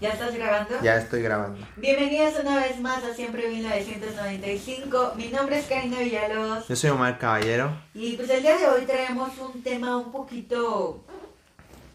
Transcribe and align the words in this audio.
¿Ya 0.00 0.14
estás 0.14 0.34
grabando? 0.34 0.80
Ya 0.82 0.96
estoy 0.96 1.20
grabando. 1.20 1.58
Bienvenidos 1.76 2.32
una 2.40 2.56
vez 2.56 2.80
más 2.80 3.04
a 3.04 3.12
Siempre 3.12 3.48
1995. 3.48 5.12
Mi 5.14 5.28
nombre 5.28 5.58
es 5.58 5.66
Karina 5.66 5.98
Villalobos. 5.98 6.66
Yo 6.68 6.74
soy 6.74 6.88
Omar 6.88 7.18
Caballero. 7.18 7.70
Y 7.92 8.16
pues 8.16 8.30
el 8.30 8.40
día 8.40 8.56
de 8.56 8.66
hoy 8.66 8.86
traemos 8.86 9.36
un 9.36 9.62
tema 9.62 9.98
un 9.98 10.10
poquito 10.10 11.04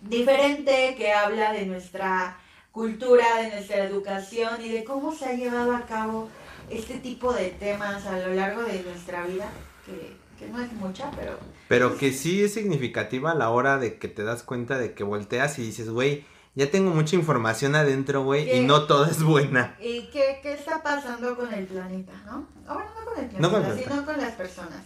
diferente 0.04 0.94
que 0.96 1.14
habla 1.14 1.52
de 1.52 1.66
nuestra 1.66 2.38
cultura, 2.72 3.38
de 3.42 3.50
nuestra 3.50 3.86
educación 3.86 4.62
y 4.64 4.70
de 4.70 4.84
cómo 4.84 5.12
se 5.12 5.26
ha 5.26 5.34
llevado 5.34 5.76
a 5.76 5.88
cabo 5.88 6.30
este 6.70 7.00
tipo 7.00 7.34
de 7.34 7.50
temas 7.50 8.06
a 8.06 8.20
lo 8.20 8.36
largo 8.36 8.62
de 8.62 8.84
nuestra 8.84 9.26
vida, 9.26 9.50
que, 9.84 10.16
que 10.38 10.52
no 10.52 10.62
es 10.62 10.72
mucha, 10.74 11.10
pero... 11.10 11.40
Pero 11.68 11.98
que 11.98 12.14
sí 12.14 12.44
es 12.44 12.54
significativa 12.54 13.32
a 13.32 13.36
la 13.36 13.50
hora 13.50 13.80
de 13.80 13.98
que 13.98 14.10
te 14.10 14.24
das 14.24 14.44
cuenta 14.44 14.78
de 14.78 14.94
que 14.94 15.04
volteas 15.04 15.58
y 15.58 15.64
dices, 15.64 15.90
güey, 15.90 16.24
ya 16.56 16.72
tengo 16.72 16.92
mucha 16.92 17.16
información 17.16 17.76
adentro, 17.76 18.24
güey, 18.24 18.58
y 18.58 18.66
no 18.66 18.84
toda 18.88 19.10
es 19.10 19.22
buena. 19.22 19.76
¿Y 19.80 20.04
qué, 20.08 20.40
qué, 20.42 20.54
está 20.54 20.82
pasando 20.82 21.36
con 21.36 21.54
el 21.54 21.66
planeta, 21.66 22.14
no? 22.26 22.48
O 22.68 22.74
bueno, 22.74 22.90
no 22.98 23.06
con 23.06 23.24
el 23.24 23.30
planeta, 23.30 23.40
No 23.40 23.52
con 23.52 23.66
el 23.66 23.84
sino 23.84 24.06
con 24.06 24.18
las 24.18 24.32
personas. 24.32 24.84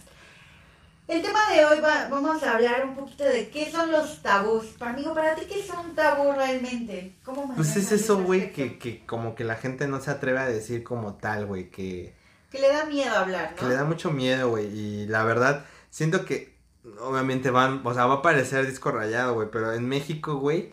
El 1.06 1.22
tema 1.22 1.40
de 1.52 1.64
hoy 1.64 1.80
va, 1.80 2.08
vamos 2.08 2.40
a 2.44 2.54
hablar 2.54 2.84
un 2.84 2.94
poquito 2.94 3.24
de 3.24 3.48
qué 3.50 3.70
son 3.70 3.90
los 3.90 4.22
tabús. 4.22 4.66
Para 4.78 4.92
amigo, 4.92 5.12
para 5.12 5.34
ti, 5.34 5.46
¿qué 5.46 5.58
es 5.58 5.68
un 5.70 5.94
tabú 5.94 6.32
realmente? 6.32 7.16
¿Cómo 7.24 7.52
Pues 7.54 7.76
es 7.76 7.90
eso, 7.90 8.22
güey, 8.22 8.52
que, 8.52 8.78
que 8.78 9.04
como 9.06 9.34
que 9.34 9.42
la 9.42 9.56
gente 9.56 9.88
no 9.88 10.00
se 10.00 10.12
atreve 10.12 10.38
a 10.38 10.46
decir 10.46 10.84
como 10.84 11.14
tal, 11.14 11.46
güey, 11.46 11.68
que, 11.70 12.14
Que 12.50 12.60
le 12.60 12.68
da 12.68 12.84
miedo 12.84 13.12
hablar, 13.16 13.56
que 13.56 13.62
¿no? 13.62 13.68
le 13.70 13.74
da 13.74 13.84
mucho 13.84 14.12
miedo, 14.12 14.50
güey, 14.50 14.66
y 14.66 15.06
la 15.06 15.24
verdad, 15.24 15.64
siento 15.90 16.24
que 16.24 16.54
obviamente 17.00 17.50
van, 17.50 17.80
o 17.84 17.92
sea, 17.92 18.06
va 18.06 18.14
a 18.14 18.22
parecer 18.22 18.66
disco 18.66 18.92
rayado, 18.92 19.34
güey, 19.34 19.48
pero 19.50 19.72
en 19.72 19.88
México, 19.88 20.36
güey, 20.36 20.72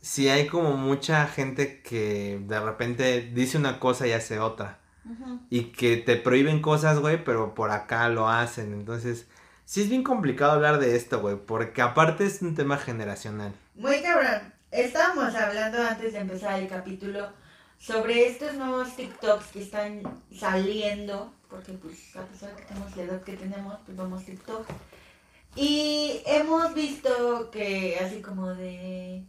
sí 0.00 0.28
hay 0.28 0.46
como 0.46 0.76
mucha 0.76 1.26
gente 1.26 1.82
que 1.82 2.40
de 2.42 2.60
repente 2.60 3.30
dice 3.32 3.58
una 3.58 3.80
cosa 3.80 4.06
y 4.06 4.12
hace 4.12 4.38
otra. 4.38 4.78
Y 5.48 5.72
que 5.72 5.96
te 5.96 6.16
prohíben 6.16 6.60
cosas, 6.60 6.98
güey, 6.98 7.24
pero 7.24 7.54
por 7.54 7.70
acá 7.70 8.10
lo 8.10 8.28
hacen. 8.28 8.74
Entonces, 8.74 9.26
sí 9.64 9.80
es 9.80 9.88
bien 9.88 10.02
complicado 10.02 10.52
hablar 10.52 10.78
de 10.78 10.96
esto, 10.96 11.20
güey, 11.20 11.36
porque 11.36 11.80
aparte 11.80 12.26
es 12.26 12.42
un 12.42 12.54
tema 12.54 12.76
generacional. 12.76 13.54
Muy 13.74 14.02
cabrón. 14.02 14.52
Estábamos 14.70 15.34
hablando 15.34 15.82
antes 15.82 16.12
de 16.12 16.18
empezar 16.18 16.60
el 16.60 16.68
capítulo 16.68 17.30
sobre 17.78 18.26
estos 18.26 18.54
nuevos 18.54 18.94
TikToks 18.96 19.46
que 19.46 19.62
están 19.62 20.02
saliendo, 20.30 21.32
porque 21.48 21.72
pues 21.72 22.14
a 22.14 22.26
pesar 22.26 22.54
que 22.54 22.64
tenemos 22.64 22.94
la 22.94 23.02
edad 23.04 23.22
que 23.22 23.36
tenemos, 23.36 23.78
pues 23.86 23.96
vamos 23.96 24.26
TikTok. 24.26 24.66
Y 25.56 26.20
hemos 26.26 26.74
visto 26.74 27.50
que 27.50 27.98
así 27.98 28.20
como 28.20 28.48
de... 28.48 29.24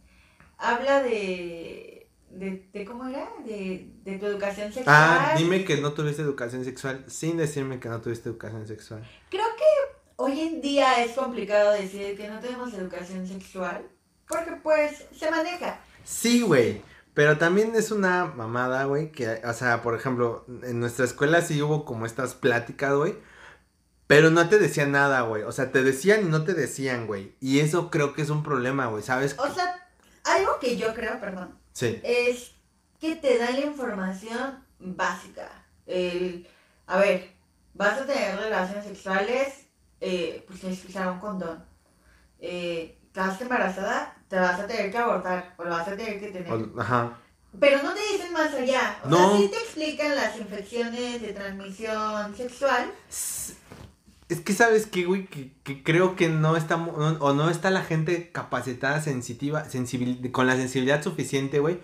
Habla 0.60 1.02
de... 1.02 1.96
De, 2.30 2.68
de 2.72 2.84
cómo 2.84 3.08
era, 3.08 3.28
de, 3.44 3.90
de 4.04 4.18
tu 4.18 4.26
educación 4.26 4.72
sexual. 4.72 4.96
Ah, 4.96 5.34
dime 5.36 5.64
que 5.64 5.78
no 5.78 5.94
tuviste 5.94 6.22
educación 6.22 6.64
sexual 6.64 7.04
sin 7.08 7.36
decirme 7.36 7.80
que 7.80 7.88
no 7.88 8.00
tuviste 8.00 8.28
educación 8.28 8.68
sexual. 8.68 9.04
Creo 9.30 9.48
que 9.56 9.64
hoy 10.14 10.38
en 10.38 10.60
día 10.60 11.02
es 11.02 11.16
complicado 11.16 11.72
decir 11.72 12.16
que 12.16 12.28
no 12.28 12.38
tenemos 12.38 12.72
educación 12.72 13.26
sexual, 13.26 13.84
porque 14.28 14.52
pues 14.62 15.06
se 15.12 15.28
maneja. 15.28 15.80
Sí, 16.04 16.42
güey. 16.42 16.82
Pero 17.14 17.36
también 17.36 17.74
es 17.74 17.90
una 17.90 18.26
mamada, 18.26 18.84
güey, 18.84 19.10
que, 19.10 19.42
o 19.44 19.52
sea, 19.52 19.82
por 19.82 19.96
ejemplo, 19.96 20.46
en 20.62 20.78
nuestra 20.78 21.04
escuela 21.04 21.42
sí 21.42 21.60
hubo 21.60 21.84
como 21.84 22.06
estas 22.06 22.34
pláticas, 22.34 22.94
güey. 22.94 23.16
Pero 24.06 24.30
no 24.30 24.48
te 24.48 24.58
decían 24.58 24.92
nada, 24.92 25.20
güey. 25.22 25.42
O 25.42 25.52
sea, 25.52 25.70
te 25.70 25.82
decían 25.82 26.22
y 26.22 26.28
no 26.28 26.44
te 26.44 26.54
decían, 26.54 27.06
güey. 27.06 27.34
Y 27.40 27.60
eso 27.60 27.90
creo 27.90 28.12
que 28.12 28.22
es 28.22 28.30
un 28.30 28.42
problema, 28.42 28.86
güey, 28.86 29.02
¿sabes? 29.02 29.36
O 29.38 29.52
sea, 29.54 29.69
que 30.60 30.76
yo 30.76 30.94
creo, 30.94 31.18
perdón, 31.20 31.58
Sí. 31.72 32.00
es 32.04 32.52
que 33.00 33.16
te 33.16 33.38
da 33.38 33.50
la 33.50 33.60
información 33.60 34.64
básica. 34.78 35.48
El, 35.86 36.46
a 36.86 36.98
ver, 36.98 37.32
vas 37.74 37.98
a 38.00 38.06
tener 38.06 38.36
relaciones 38.36 38.84
sexuales, 38.84 39.66
eh, 40.00 40.44
pues 40.46 40.60
tienes 40.60 40.80
que 40.80 40.88
usar 40.88 41.08
un 41.10 41.18
condón. 41.18 41.64
Eh, 42.38 42.96
¿Estás 43.06 43.40
embarazada? 43.40 44.14
Te 44.28 44.38
vas 44.38 44.60
a 44.60 44.66
tener 44.66 44.90
que 44.92 44.98
abortar 44.98 45.54
o 45.58 45.64
lo 45.64 45.70
vas 45.70 45.88
a 45.88 45.96
tener 45.96 46.20
que 46.20 46.28
tener. 46.28 46.52
O- 46.52 46.80
Ajá. 46.80 47.18
Pero 47.58 47.82
no 47.82 47.92
te 47.92 48.00
dicen 48.12 48.32
más 48.32 48.54
allá. 48.54 49.00
O 49.04 49.08
No. 49.08 49.16
sea, 49.30 49.38
sí 49.38 49.48
te 49.48 49.56
explican 49.56 50.14
las 50.14 50.36
infecciones 50.38 51.20
de 51.20 51.32
transmisión 51.32 52.36
sexual. 52.36 52.92
Es 54.30 54.40
que 54.40 54.52
sabes 54.52 54.86
que, 54.86 55.04
güey, 55.04 55.26
que, 55.26 55.52
que 55.64 55.82
creo 55.82 56.16
que 56.16 56.28
no 56.28 56.56
está, 56.56 56.76
no- 56.76 57.18
o 57.20 57.34
no 57.34 57.50
está 57.50 57.70
la 57.70 57.82
gente 57.82 58.30
capacitada, 58.32 59.00
sensitiva, 59.00 59.64
sensibil, 59.64 60.30
con 60.32 60.46
la 60.46 60.56
sensibilidad 60.56 61.02
suficiente, 61.02 61.58
güey, 61.58 61.80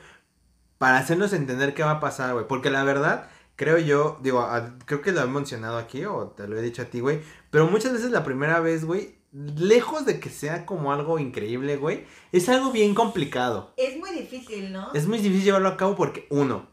para 0.79 0.99
hacernos 0.99 1.33
entender 1.33 1.75
qué 1.75 1.83
va 1.83 1.93
a 1.93 2.01
pasar, 2.01 2.33
güey. 2.35 2.47
Porque 2.47 2.71
la 2.71 2.85
verdad, 2.85 3.29
creo 3.57 3.79
yo, 3.79 4.19
digo, 4.23 4.41
a- 4.41 4.75
creo 4.85 5.03
que 5.03 5.13
lo 5.13 5.23
he 5.23 5.27
mencionado 5.27 5.77
aquí, 5.79 6.05
o 6.05 6.29
te 6.37 6.47
lo 6.47 6.57
he 6.57 6.63
dicho 6.63 6.83
a 6.83 6.87
ti, 6.87 7.01
güey, 7.01 7.21
pero 7.51 7.67
muchas 7.67 7.93
veces 7.93 8.11
la 8.11 8.23
primera 8.25 8.61
vez, 8.61 8.85
güey, 8.85 9.17
lejos 9.33 10.07
de 10.07 10.21
que 10.21 10.31
sea 10.31 10.65
como 10.67 10.93
algo 10.93 11.19
increíble, 11.19 11.77
güey, 11.77 12.05
es 12.33 12.49
algo 12.49 12.71
bien 12.73 12.95
complicado. 12.95 13.73
Es 13.77 13.99
muy 13.99 14.11
difícil, 14.13 14.73
¿no? 14.73 14.93
Es 14.95 15.07
muy 15.09 15.19
difícil 15.19 15.45
llevarlo 15.45 15.69
a 15.69 15.77
cabo 15.77 15.95
porque, 15.97 16.27
uno, 16.31 16.69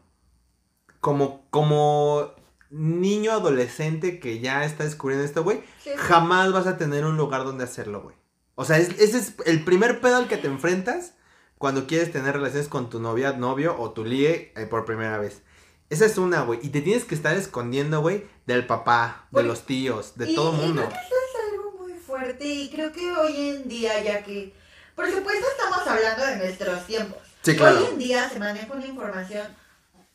como, 1.00 1.46
como 1.50 2.30
niño 2.76 3.32
adolescente 3.32 4.18
que 4.18 4.40
ya 4.40 4.64
está 4.64 4.84
descubriendo 4.84 5.24
esto, 5.24 5.44
güey, 5.44 5.62
Sí. 5.82 5.90
jamás 5.96 6.52
vas 6.52 6.66
a 6.66 6.76
tener 6.76 7.04
un 7.04 7.16
lugar 7.16 7.44
donde 7.44 7.64
hacerlo, 7.64 8.02
güey. 8.02 8.16
O 8.56 8.64
sea, 8.64 8.78
es- 8.78 8.98
ese 9.00 9.18
es 9.18 9.34
el 9.46 9.64
primer 9.64 10.00
pedo 10.00 10.16
al 10.16 10.28
que 10.28 10.36
te 10.36 10.48
enfrentas 10.48 11.14
cuando 11.58 11.86
quieres 11.86 12.10
tener 12.12 12.34
relaciones 12.34 12.68
con 12.68 12.90
tu 12.90 13.00
novia, 13.00 13.32
novio 13.32 13.76
o 13.78 13.92
tu 13.92 14.04
ligue 14.04 14.52
eh, 14.56 14.66
por 14.66 14.84
primera 14.84 15.18
vez. 15.18 15.42
Esa 15.90 16.06
es 16.06 16.18
una, 16.18 16.42
güey. 16.42 16.58
Y 16.62 16.70
te 16.70 16.80
tienes 16.80 17.04
que 17.04 17.14
estar 17.14 17.36
escondiendo, 17.36 18.00
güey, 18.00 18.26
del 18.46 18.66
papá, 18.66 19.26
de 19.30 19.34
Güey, 19.36 19.46
los 19.46 19.66
tíos, 19.66 20.16
de 20.16 20.30
Y- 20.30 20.34
todo 20.34 20.52
y 20.54 20.56
mundo. 20.66 20.82
creo 20.82 20.88
que 20.88 20.96
eso 21.06 21.14
es 21.14 21.52
algo 21.52 21.72
muy 21.78 21.92
fuerte 21.94 22.44
y 22.46 22.70
creo 22.70 22.92
que 22.92 23.12
hoy 23.12 23.48
en 23.50 23.68
día, 23.68 24.02
ya 24.02 24.24
que, 24.24 24.54
por 24.96 25.06
supuesto 25.10 25.46
estamos 25.56 25.86
hablando 25.86 26.26
de 26.26 26.36
nuestros 26.38 26.86
tiempos. 26.86 27.18
Sí, 27.42 27.54
claro. 27.56 27.78
Hoy 27.78 27.86
en 27.92 27.98
día 27.98 28.28
se 28.30 28.38
maneja 28.40 28.72
una 28.72 28.86
información, 28.86 29.46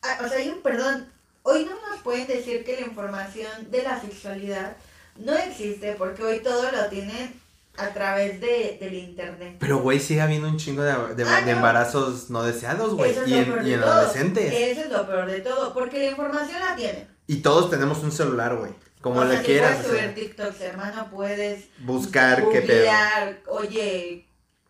ah, 0.02 0.18
o 0.24 0.28
sea, 0.28 0.38
hay 0.38 0.48
un 0.48 0.60
perdón, 0.62 1.08
hoy 1.50 1.64
no 1.64 1.72
nos 1.90 2.00
pueden 2.02 2.26
decir 2.26 2.64
que 2.64 2.80
la 2.80 2.86
información 2.86 3.70
de 3.70 3.82
la 3.82 4.00
sexualidad 4.00 4.76
no 5.16 5.34
existe 5.34 5.94
porque 5.98 6.22
hoy 6.22 6.40
todo 6.40 6.70
lo 6.70 6.86
tienen 6.86 7.38
a 7.76 7.88
través 7.90 8.40
de, 8.40 8.76
del 8.80 8.94
internet. 8.94 9.56
Pero, 9.60 9.78
güey, 9.78 10.00
sigue 10.00 10.20
habiendo 10.20 10.48
un 10.48 10.58
chingo 10.58 10.82
de, 10.82 11.14
de- 11.14 11.24
Ah, 11.24 11.42
de 11.42 11.52
embarazos 11.52 12.28
no 12.30 12.42
deseados, 12.42 12.94
güey. 12.94 13.10
Es 13.12 13.26
Y 13.26 13.34
en, 13.34 13.66
y 13.66 13.72
en 13.74 13.82
adolescentes. 13.82 14.52
Eso 14.52 14.80
es 14.82 14.90
lo 14.90 15.06
peor 15.06 15.30
de 15.30 15.40
todo, 15.40 15.72
porque 15.72 15.98
la 15.98 16.10
información 16.10 16.60
la 16.60 16.74
tienen. 16.76 17.08
Y 17.26 17.36
todos 17.38 17.70
tenemos 17.70 17.98
un 18.02 18.12
celular, 18.12 18.56
güey. 18.56 18.72
Como 19.00 19.20
o 19.20 19.28
sea, 19.28 19.42
quieras. 19.42 19.76
Puedes 19.76 19.86
o 19.86 19.94
sea, 19.94 20.02
subir 20.02 20.14
TikToks, 20.14 20.60
hermano, 20.60 21.08
puedes 21.10 21.64
buscar 21.78 22.48
qué 22.50 22.60
pedo. 22.60 22.76
googlear, 22.84 23.40
oye, 23.46 24.26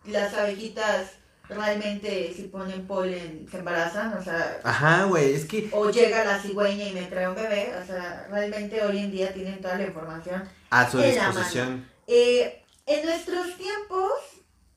las 0.06 0.34
abejitas 0.34 1.10
realmente 1.50 2.32
si 2.34 2.44
ponen 2.44 2.86
polen 2.86 3.46
se 3.50 3.58
embarazan, 3.58 4.16
o 4.16 4.22
sea, 4.22 4.60
Ajá, 4.64 5.04
güey. 5.04 5.34
Es 5.34 5.44
que 5.44 5.68
o 5.72 5.90
llega 5.90 6.24
la 6.24 6.40
cigüeña 6.40 6.88
y 6.88 6.92
me 6.92 7.02
trae 7.02 7.28
un 7.28 7.34
bebé, 7.34 7.72
o 7.82 7.86
sea, 7.86 8.26
realmente 8.30 8.82
hoy 8.82 8.98
en 8.98 9.10
día 9.10 9.32
tienen 9.34 9.60
toda 9.60 9.76
la 9.76 9.84
información. 9.86 10.42
a 10.70 10.90
su 10.90 10.98
disposición. 10.98 11.86
Eh, 12.06 12.62
en 12.86 13.04
nuestros 13.06 13.56
tiempos, 13.56 14.12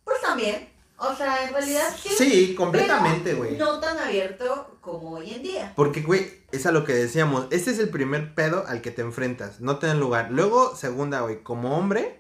pues 0.04 0.22
también, 0.22 0.70
o 0.98 1.16
sea, 1.16 1.48
en 1.48 1.54
realidad 1.54 1.88
sí, 2.02 2.10
Sí, 2.18 2.56
completamente, 2.56 3.34
güey. 3.34 3.58
no 3.58 3.80
tan 3.80 3.98
abierto 3.98 4.78
como 4.82 5.12
hoy 5.18 5.34
en 5.34 5.44
día. 5.44 5.74
Porque, 5.76 6.02
güey, 6.02 6.44
es 6.52 6.66
a 6.66 6.72
lo 6.72 6.84
que 6.86 6.94
decíamos. 6.94 7.48
Este 7.52 7.72
es 7.72 7.80
el 7.80 7.90
primer 7.90 8.36
pedo 8.36 8.66
al 8.68 8.82
que 8.82 8.92
te 8.92 9.02
enfrentas. 9.02 9.62
No 9.62 9.80
tener 9.80 9.96
lugar. 9.96 10.28
Luego, 10.32 10.76
segunda, 10.76 11.22
güey, 11.22 11.42
como 11.42 11.78
hombre. 11.78 12.20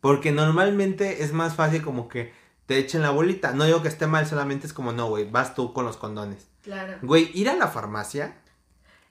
Porque 0.00 0.30
normalmente 0.30 1.24
es 1.24 1.32
más 1.32 1.56
fácil 1.56 1.82
como 1.82 2.08
que 2.08 2.32
te 2.66 2.78
echen 2.78 3.02
la 3.02 3.10
bolita. 3.10 3.52
No 3.52 3.64
digo 3.64 3.82
que 3.82 3.88
esté 3.88 4.06
mal, 4.06 4.26
solamente 4.26 4.66
es 4.66 4.72
como, 4.72 4.92
no, 4.92 5.08
güey, 5.08 5.28
vas 5.30 5.54
tú 5.54 5.72
con 5.72 5.84
los 5.86 5.96
condones. 5.96 6.46
Claro. 6.62 6.98
Güey, 7.02 7.30
ir 7.34 7.48
a 7.48 7.54
la 7.56 7.68
farmacia 7.68 8.36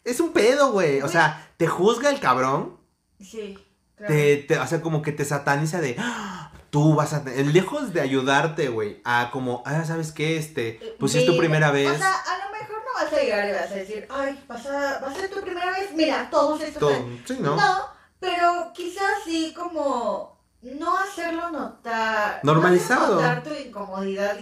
es 0.03 0.19
un 0.19 0.33
pedo, 0.33 0.71
güey. 0.71 1.01
O 1.01 1.07
sea, 1.07 1.49
te 1.57 1.67
juzga 1.67 2.09
el 2.09 2.19
cabrón. 2.19 2.77
Sí, 3.19 3.57
claro. 3.95 4.13
Te, 4.13 4.37
te- 4.37 4.59
o 4.59 4.67
sea, 4.67 4.81
como 4.81 5.01
que 5.01 5.11
te 5.13 5.23
sataniza 5.25 5.79
de, 5.81 5.95
"Ah, 5.97 6.51
tú 6.69 6.93
vas 6.95 7.13
a 7.13 7.23
lejos 7.23 7.93
de 7.93 8.01
ayudarte, 8.01 8.67
güey, 8.67 9.01
a 9.05 9.29
como, 9.31 9.63
ah, 9.65 9.83
¿sabes 9.85 10.11
qué? 10.11 10.37
Este, 10.37 10.95
pues 10.99 11.13
si 11.13 11.19
es 11.19 11.25
tu 11.25 11.37
primera 11.37 11.71
vez. 11.71 11.89
O 11.91 11.97
sea, 11.97 12.13
a 12.13 12.45
lo 12.45 12.51
mejor 12.51 12.75
no 12.85 12.93
vas 13.03 13.13
a 13.13 13.21
llegar 13.23 13.47
y 13.47 13.53
vas 13.53 13.71
a 13.71 13.75
decir, 13.75 14.05
ay, 14.09 14.43
vas 14.49 14.65
a, 14.65 14.99
va 14.99 15.07
a 15.09 15.13
ser 15.15 15.29
tu 15.29 15.39
primera 15.41 15.71
vez, 15.71 15.91
mira, 15.95 16.29
todos 16.29 16.59
estos 16.61 16.79
todo- 16.81 16.93
años". 16.93 17.21
sí, 17.25 17.37
¿no? 17.39 17.55
No, 17.55 17.85
pero 18.19 18.71
quizás 18.75 19.23
sí 19.23 19.53
como 19.55 20.34
no 20.71 20.97
hacerlo 20.97 21.49
notar. 21.51 22.39
Normalizado. 22.43 23.15
No 23.15 23.21
notar 23.21 23.43
tu 23.43 23.53
incomodidad, 23.53 24.37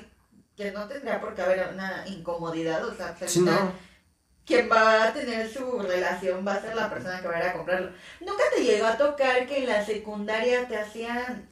que 0.56 0.72
no 0.72 0.88
tendría 0.88 1.20
por 1.20 1.34
qué 1.36 1.42
haber 1.42 1.74
una 1.74 2.04
incomodidad, 2.08 2.86
o 2.86 2.94
sea, 2.96 3.16
Sí, 3.26 3.42
no. 3.42 3.72
quien 4.46 4.70
va 4.72 5.06
a 5.06 5.14
tener 5.14 5.52
su 5.52 5.80
relación 5.80 6.46
va 6.48 6.54
a 6.56 6.62
ser 6.62 6.76
la 6.76 6.90
persona 6.90 7.22
que 7.22 7.28
va 7.28 7.36
a 7.36 7.40
ir 7.40 7.46
a 7.46 7.54
comprarlo. 7.54 7.92
Nunca 8.22 8.44
te 8.56 8.64
llegó 8.64 8.86
a 8.88 8.98
tocar 8.98 9.46
que 9.48 9.60
en 9.64 9.68
la 9.68 9.84
secundaria 9.86 10.68
te 10.68 10.78
hacían 10.78 11.50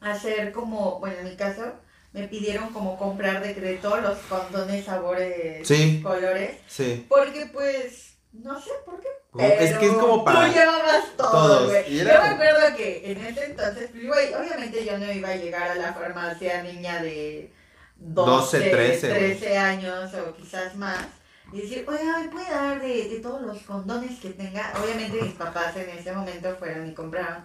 hacer 0.00 0.52
como, 0.52 0.98
bueno, 1.00 1.16
en 1.18 1.24
mi 1.24 1.36
caso, 1.36 1.74
me 2.12 2.26
pidieron 2.28 2.72
como 2.72 2.96
comprar 2.98 3.42
de, 3.42 3.54
de 3.54 3.76
todos 3.76 4.02
los 4.02 4.18
condones, 4.20 4.84
sabores, 4.84 5.66
Sí. 5.66 6.00
colores. 6.02 6.56
Sí. 6.66 7.06
Porque 7.08 7.46
pues, 7.52 8.16
no 8.32 8.60
sé 8.60 8.70
por 8.84 9.00
qué. 9.00 9.08
Es 9.38 9.78
que 9.78 9.86
es 9.86 9.92
como 9.92 10.24
para 10.24 10.46
Tú 10.46 10.52
llevabas 10.52 11.16
todo, 11.16 11.68
güey. 11.68 11.98
Yo 11.98 12.04
me 12.04 12.10
acuerdo 12.10 12.76
que 12.76 13.12
en 13.12 13.24
ese 13.24 13.44
entonces, 13.44 13.90
pues, 13.92 14.06
güey, 14.06 14.34
obviamente 14.34 14.84
yo 14.84 14.98
no 14.98 15.10
iba 15.12 15.28
a 15.28 15.36
llegar 15.36 15.70
a 15.70 15.74
la 15.76 15.94
farmacia 15.94 16.62
niña 16.62 17.00
de 17.00 17.52
12, 17.96 18.58
12, 18.58 18.70
13, 18.70 19.08
güey. 19.08 19.20
13 19.38 19.58
años 19.58 20.14
o 20.14 20.34
quizás 20.34 20.74
más. 20.74 21.06
Y 21.52 21.62
decir, 21.62 21.84
oiga, 21.88 22.18
¿me 22.18 22.28
puede 22.28 22.50
dar 22.50 22.80
de, 22.80 23.08
de 23.08 23.20
todos 23.20 23.42
los 23.42 23.58
condones 23.62 24.18
que 24.18 24.30
tenga? 24.30 24.72
Obviamente 24.82 25.22
mis 25.22 25.34
papás 25.34 25.76
en 25.76 25.90
ese 25.90 26.12
momento 26.12 26.56
fueron 26.56 26.88
y 26.88 26.94
compraron. 26.94 27.44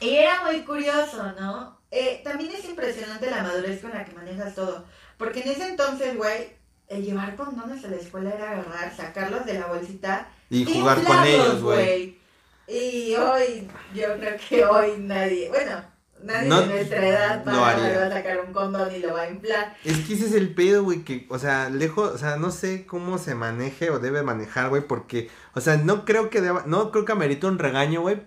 Y 0.00 0.16
era 0.16 0.44
muy 0.44 0.62
curioso, 0.62 1.32
¿no? 1.38 1.78
Eh, 1.90 2.20
también 2.24 2.52
es 2.52 2.64
impresionante 2.64 3.30
la 3.30 3.42
madurez 3.42 3.80
con 3.80 3.92
la 3.92 4.04
que 4.04 4.12
manejas 4.12 4.54
todo. 4.54 4.84
Porque 5.16 5.40
en 5.40 5.50
ese 5.50 5.68
entonces, 5.68 6.16
güey, 6.16 6.52
el 6.88 7.04
llevar 7.04 7.36
condones 7.36 7.84
a 7.84 7.88
la 7.88 7.96
escuela 7.96 8.30
era 8.30 8.50
agarrar, 8.52 8.94
sacarlos 8.94 9.46
de 9.46 9.54
la 9.54 9.66
bolsita 9.66 10.28
Y 10.54 10.64
jugar 10.64 11.02
con 11.04 11.24
ellos, 11.24 11.62
güey. 11.62 12.18
Y 12.66 13.14
hoy, 13.14 13.68
yo 13.94 14.16
creo 14.18 14.36
que 14.48 14.64
hoy 14.64 14.92
nadie, 14.98 15.48
bueno, 15.50 15.82
nadie 16.22 16.48
No 16.48 16.60
de 16.62 16.66
nuestra 16.66 17.06
edad 17.06 17.44
va, 17.46 17.70
haría. 17.70 17.98
va 17.98 18.06
a 18.06 18.10
sacar 18.10 18.40
un 18.40 18.52
condón 18.52 18.94
y 18.94 19.00
lo 19.00 19.12
va 19.12 19.22
a 19.22 19.30
inflar. 19.30 19.76
Es 19.84 19.98
que 20.06 20.14
ese 20.14 20.26
es 20.26 20.32
el 20.32 20.54
pedo, 20.54 20.82
güey, 20.82 21.04
que, 21.04 21.26
o 21.28 21.38
sea, 21.38 21.68
lejos, 21.68 22.12
o 22.14 22.18
sea, 22.18 22.36
no 22.36 22.50
sé 22.50 22.86
cómo 22.86 23.18
se 23.18 23.34
maneje 23.34 23.90
o 23.90 23.98
debe 23.98 24.22
manejar, 24.22 24.70
güey, 24.70 24.86
porque, 24.86 25.28
o 25.54 25.60
sea, 25.60 25.76
no 25.76 26.04
creo 26.04 26.30
que 26.30 26.40
deba, 26.40 26.64
no 26.66 26.90
creo 26.90 27.04
que 27.04 27.12
amerite 27.12 27.46
un 27.46 27.58
regaño, 27.58 28.00
güey, 28.00 28.22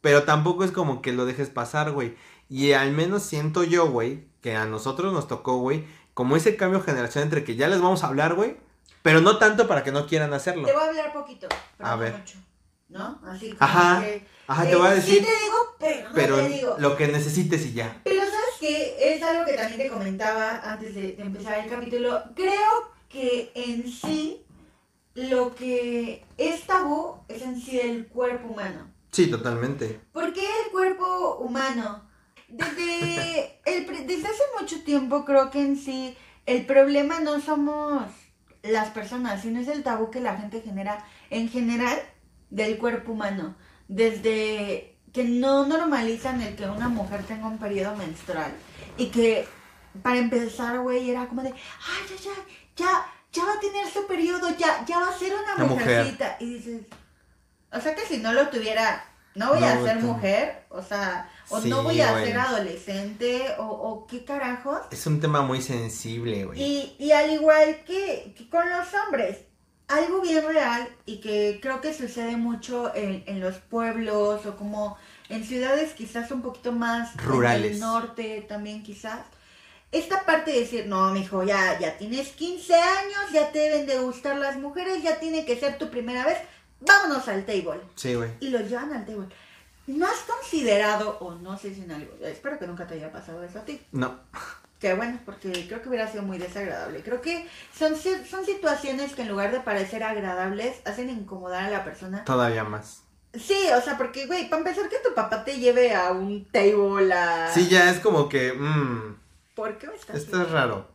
pero 0.00 0.22
tampoco 0.22 0.64
es 0.64 0.70
como 0.70 1.02
que 1.02 1.12
lo 1.12 1.26
dejes 1.26 1.50
pasar, 1.50 1.92
güey. 1.92 2.16
Y 2.48 2.72
al 2.72 2.92
menos 2.92 3.24
siento 3.24 3.64
yo, 3.64 3.90
güey, 3.90 4.28
que 4.40 4.56
a 4.56 4.64
nosotros 4.64 5.12
nos 5.12 5.28
tocó, 5.28 5.58
güey, 5.58 5.84
como 6.14 6.36
ese 6.36 6.56
cambio 6.56 6.80
generacional 6.80 7.26
entre 7.26 7.44
que 7.44 7.56
ya 7.56 7.68
les 7.68 7.80
vamos 7.80 8.04
a 8.04 8.06
hablar, 8.06 8.34
güey, 8.34 8.56
pero 9.06 9.20
no 9.20 9.38
tanto 9.38 9.68
para 9.68 9.84
que 9.84 9.92
no 9.92 10.04
quieran 10.04 10.34
hacerlo. 10.34 10.66
Te 10.66 10.72
voy 10.72 10.82
a 10.82 10.88
hablar 10.88 11.12
poquito, 11.12 11.46
pero 11.76 11.88
A 11.88 11.92
no 11.92 11.98
ver. 12.00 12.12
mucho, 12.18 12.38
¿no? 12.88 13.20
Así 13.24 13.50
como 13.52 13.58
Ajá, 13.60 14.00
que, 14.00 14.26
Ajá, 14.48 14.64
eh, 14.64 14.68
te 14.70 14.74
voy 14.76 14.88
a 14.88 14.90
Sí 14.90 14.96
decir, 14.96 15.24
te 15.24 15.44
digo, 15.44 15.56
pero 15.78 16.08
no 16.08 16.14
pero 16.16 16.36
te 16.38 16.48
digo. 16.48 16.74
lo 16.80 16.96
que 16.96 17.06
necesites 17.06 17.66
y 17.66 17.72
ya. 17.72 18.00
Pero 18.02 18.20
sabes 18.22 18.56
que 18.58 19.14
es 19.14 19.22
algo 19.22 19.44
que 19.44 19.52
también 19.52 19.78
te 19.78 19.88
comentaba 19.90 20.58
antes 20.58 20.92
de, 20.96 21.12
de 21.12 21.22
empezar 21.22 21.56
el 21.60 21.70
capítulo. 21.70 22.20
Creo 22.34 22.90
que 23.08 23.52
en 23.54 23.88
sí 23.88 24.44
lo 25.14 25.54
que 25.54 26.24
es 26.36 26.62
tabú 26.66 27.20
es 27.28 27.42
en 27.42 27.60
sí 27.60 27.78
el 27.78 28.08
cuerpo 28.08 28.48
humano. 28.48 28.90
Sí, 29.12 29.28
totalmente. 29.28 30.00
¿Por 30.12 30.32
qué 30.32 30.40
el 30.64 30.72
cuerpo 30.72 31.36
humano? 31.36 32.02
Desde, 32.48 33.60
el, 33.66 33.86
desde 34.08 34.26
hace 34.26 34.42
mucho 34.60 34.82
tiempo 34.82 35.24
creo 35.24 35.48
que 35.52 35.60
en 35.60 35.76
sí 35.76 36.16
el 36.44 36.66
problema 36.66 37.20
no 37.20 37.40
somos 37.40 38.02
las 38.68 38.90
personas, 38.90 39.42
sino 39.42 39.60
es 39.60 39.68
el 39.68 39.82
tabú 39.82 40.10
que 40.10 40.20
la 40.20 40.36
gente 40.36 40.60
genera 40.62 41.04
en 41.30 41.48
general 41.48 41.98
del 42.50 42.78
cuerpo 42.78 43.12
humano. 43.12 43.54
Desde 43.88 44.96
que 45.12 45.24
no 45.24 45.66
normalizan 45.66 46.40
el 46.42 46.56
que 46.56 46.66
una 46.66 46.88
mujer 46.88 47.22
tenga 47.24 47.46
un 47.46 47.58
periodo 47.58 47.96
menstrual 47.96 48.52
y 48.98 49.06
que 49.06 49.46
para 50.02 50.18
empezar, 50.18 50.78
güey, 50.80 51.10
era 51.10 51.26
como 51.26 51.42
de, 51.42 51.48
ay, 51.50 52.06
ya, 52.08 52.16
ya, 52.24 52.32
ya, 52.76 53.06
ya 53.32 53.44
va 53.44 53.52
a 53.54 53.60
tener 53.60 53.86
su 53.90 54.06
periodo, 54.06 54.48
ya, 54.58 54.84
ya 54.84 54.98
va 55.00 55.08
a 55.08 55.18
ser 55.18 55.32
una 55.34 55.54
Una 55.56 55.64
mujer. 55.64 55.86
mujercita. 55.86 56.36
Y 56.40 56.54
dices, 56.54 56.82
o 57.72 57.80
sea 57.80 57.94
que 57.94 58.02
si 58.02 58.18
no 58.18 58.32
lo 58.34 58.48
tuviera, 58.48 59.04
no 59.34 59.50
voy 59.50 59.60
No, 59.60 59.66
a 59.66 59.82
ser 59.82 59.96
mujer, 60.00 60.66
o 60.68 60.82
sea, 60.82 61.30
o 61.50 61.60
Sí, 61.60 61.68
no 61.68 61.82
voy 61.82 62.00
a 62.00 62.12
güey. 62.12 62.24
ser 62.26 62.38
adolescente, 62.38 63.46
o, 63.58 63.64
o 63.66 64.06
qué 64.06 64.24
carajos. 64.24 64.80
Es 64.90 65.06
un 65.06 65.20
tema 65.20 65.42
muy 65.42 65.60
sensible, 65.62 66.44
güey. 66.44 66.60
Y, 66.62 66.96
y 66.98 67.12
al 67.12 67.30
igual 67.32 67.82
que, 67.86 68.34
que 68.36 68.48
con 68.48 68.68
los 68.68 68.86
hombres, 68.94 69.38
algo 69.88 70.20
bien 70.20 70.44
real 70.46 70.88
y 71.04 71.20
que 71.20 71.58
creo 71.62 71.80
que 71.80 71.94
sucede 71.94 72.36
mucho 72.36 72.92
en, 72.94 73.22
en 73.26 73.40
los 73.40 73.56
pueblos 73.58 74.44
o 74.46 74.56
como 74.56 74.96
en 75.28 75.44
ciudades 75.44 75.92
quizás 75.92 76.30
un 76.32 76.42
poquito 76.42 76.72
más 76.72 77.16
Rurales. 77.16 77.72
el 77.74 77.80
norte 77.80 78.44
también 78.48 78.82
quizás. 78.82 79.20
Esta 79.92 80.26
parte 80.26 80.50
de 80.50 80.60
decir, 80.60 80.86
no, 80.88 81.12
mijo, 81.12 81.44
ya, 81.44 81.78
ya 81.78 81.96
tienes 81.96 82.30
15 82.30 82.74
años, 82.74 83.32
ya 83.32 83.52
te 83.52 83.60
deben 83.60 83.86
de 83.86 83.98
gustar 84.00 84.36
las 84.36 84.56
mujeres, 84.58 85.02
ya 85.04 85.20
tiene 85.20 85.44
que 85.46 85.56
ser 85.58 85.78
tu 85.78 85.88
primera 85.90 86.24
vez, 86.26 86.38
vámonos 86.80 87.28
al 87.28 87.46
table 87.46 87.80
Sí, 87.94 88.14
güey. 88.14 88.30
y 88.40 88.48
los 88.48 88.68
llevan 88.68 88.92
al 88.92 89.06
table. 89.06 89.28
¿No 89.86 90.06
has 90.06 90.18
considerado, 90.20 91.18
o 91.20 91.34
no 91.34 91.56
sé 91.58 91.74
si 91.74 91.82
en 91.82 91.92
algo, 91.92 92.12
espero 92.22 92.58
que 92.58 92.66
nunca 92.66 92.86
te 92.86 92.94
haya 92.94 93.12
pasado 93.12 93.42
eso 93.44 93.60
a 93.60 93.64
ti, 93.64 93.80
No. 93.92 94.18
que 94.80 94.94
bueno, 94.94 95.18
porque 95.24 95.50
creo 95.68 95.80
que 95.80 95.88
hubiera 95.88 96.10
sido 96.10 96.22
muy 96.22 96.38
desagradable. 96.38 97.02
Creo 97.02 97.20
que 97.20 97.46
son, 97.76 97.94
son 97.96 98.44
situaciones 98.44 99.14
que 99.14 99.22
en 99.22 99.28
lugar 99.28 99.52
de 99.52 99.60
parecer 99.60 100.02
agradables, 100.02 100.76
hacen 100.84 101.08
incomodar 101.10 101.64
a 101.64 101.70
la 101.70 101.84
persona. 101.84 102.24
Todavía 102.24 102.64
más. 102.64 103.02
Sí, 103.34 103.58
o 103.76 103.80
sea, 103.80 103.96
porque, 103.98 104.26
güey, 104.26 104.48
para 104.48 104.58
empezar 104.62 104.88
que 104.88 104.98
tu 104.98 105.14
papá 105.14 105.44
te 105.44 105.58
lleve 105.58 105.94
a 105.94 106.10
un 106.12 106.46
table 106.46 107.12
a... 107.12 107.52
Sí, 107.52 107.68
ya 107.68 107.90
es 107.90 108.00
como 108.00 108.28
que, 108.28 108.52
mmm, 108.52 109.16
¿Por 109.54 109.78
qué 109.78 109.86
me 109.86 109.94
estás 109.94 110.16
esto 110.16 110.42
es 110.42 110.50
raro. 110.50 110.86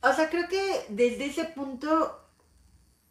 O 0.00 0.12
sea, 0.12 0.28
creo 0.28 0.48
que 0.48 0.86
desde 0.88 1.26
ese 1.26 1.44
punto 1.44 2.21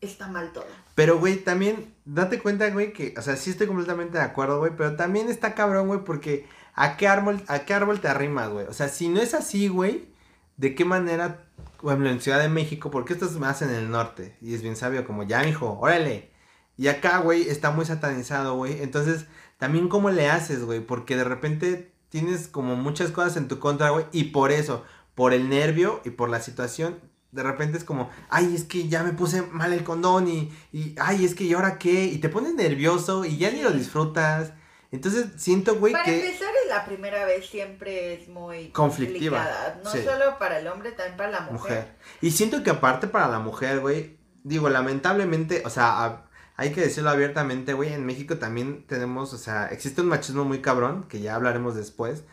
está 0.01 0.27
mal 0.27 0.51
todo. 0.51 0.65
Pero, 0.95 1.19
güey, 1.19 1.37
también, 1.37 1.93
date 2.05 2.39
cuenta, 2.39 2.69
güey, 2.69 2.91
que, 2.91 3.13
o 3.17 3.21
sea, 3.21 3.35
sí 3.35 3.51
estoy 3.51 3.67
completamente 3.67 4.17
de 4.17 4.23
acuerdo, 4.23 4.59
güey, 4.59 4.73
pero 4.75 4.95
también 4.95 5.29
está 5.29 5.53
cabrón, 5.55 5.87
güey, 5.87 6.03
porque 6.03 6.47
¿a 6.73 6.97
qué 6.97 7.07
árbol, 7.07 7.41
a 7.47 7.59
qué 7.59 7.73
árbol 7.73 8.01
te 8.01 8.07
arrimas, 8.07 8.49
güey? 8.49 8.65
O 8.65 8.73
sea, 8.73 8.89
si 8.89 9.07
no 9.07 9.21
es 9.21 9.33
así, 9.33 9.67
güey, 9.67 10.09
¿de 10.57 10.75
qué 10.75 10.85
manera, 10.85 11.45
ejemplo, 11.83 12.09
en 12.09 12.19
Ciudad 12.21 12.39
de 12.39 12.49
México, 12.49 12.91
porque 12.91 13.13
esto 13.13 13.25
es 13.25 13.33
más 13.33 13.61
en 13.61 13.69
el 13.69 13.89
norte, 13.89 14.35
y 14.41 14.55
es 14.55 14.61
bien 14.61 14.75
sabio, 14.75 15.05
como, 15.05 15.23
ya, 15.23 15.43
mijo, 15.43 15.77
órale. 15.79 16.31
Y 16.77 16.87
acá, 16.87 17.19
güey, 17.19 17.47
está 17.49 17.71
muy 17.71 17.85
satanizado, 17.85 18.55
güey, 18.55 18.81
entonces, 18.81 19.25
también 19.57 19.87
cómo 19.87 20.09
le 20.09 20.29
haces, 20.29 20.63
güey, 20.65 20.79
porque 20.79 21.15
de 21.15 21.23
repente 21.23 21.93
tienes 22.09 22.47
como 22.47 22.75
muchas 22.75 23.11
cosas 23.11 23.37
en 23.37 23.47
tu 23.47 23.59
contra, 23.59 23.91
güey, 23.91 24.05
y 24.11 24.25
por 24.25 24.51
eso, 24.51 24.83
por 25.15 25.33
el 25.33 25.49
nervio 25.49 26.01
y 26.03 26.09
por 26.09 26.29
la 26.29 26.41
situación, 26.41 26.99
de 27.31 27.43
repente 27.43 27.77
es 27.77 27.83
como, 27.83 28.09
ay, 28.29 28.53
es 28.55 28.63
que 28.65 28.87
ya 28.89 29.03
me 29.03 29.13
puse 29.13 29.41
mal 29.41 29.71
el 29.73 29.83
condón 29.83 30.27
y, 30.27 30.51
y 30.73 30.95
ay, 30.99 31.23
es 31.25 31.33
que 31.35 31.45
¿y 31.45 31.53
ahora 31.53 31.77
qué? 31.79 32.05
Y 32.05 32.17
te 32.17 32.29
pones 32.29 32.53
nervioso 32.53 33.23
y 33.25 33.37
ya 33.37 33.51
ni 33.51 33.61
lo 33.61 33.71
disfrutas. 33.71 34.53
Entonces 34.91 35.27
siento, 35.37 35.75
güey, 35.77 35.93
Para 35.93 36.03
que... 36.05 36.25
empezar, 36.25 36.49
la 36.67 36.85
primera 36.85 37.25
vez 37.25 37.45
siempre 37.49 38.13
es 38.13 38.27
muy 38.27 38.69
Conflictiva, 38.71 39.37
complicada, 39.37 39.81
No 39.83 39.91
sí. 39.91 40.03
solo 40.03 40.37
para 40.39 40.59
el 40.59 40.67
hombre, 40.67 40.91
también 40.91 41.15
para 41.17 41.31
la 41.31 41.41
mujer. 41.41 41.53
mujer. 41.59 41.95
Y 42.21 42.31
siento 42.31 42.61
que 42.63 42.69
aparte 42.71 43.07
para 43.07 43.27
la 43.29 43.39
mujer, 43.39 43.79
güey, 43.79 44.17
digo, 44.43 44.67
lamentablemente, 44.69 45.63
o 45.65 45.69
sea, 45.69 46.03
a- 46.05 46.29
hay 46.57 46.71
que 46.73 46.81
decirlo 46.81 47.09
abiertamente, 47.09 47.73
güey, 47.73 47.93
en 47.93 48.05
México 48.05 48.37
también 48.37 48.85
tenemos, 48.87 49.33
o 49.33 49.37
sea, 49.37 49.67
existe 49.67 50.01
un 50.01 50.07
machismo 50.07 50.43
muy 50.43 50.61
cabrón, 50.61 51.05
que 51.07 51.21
ya 51.21 51.35
hablaremos 51.35 51.75
después, 51.75 52.23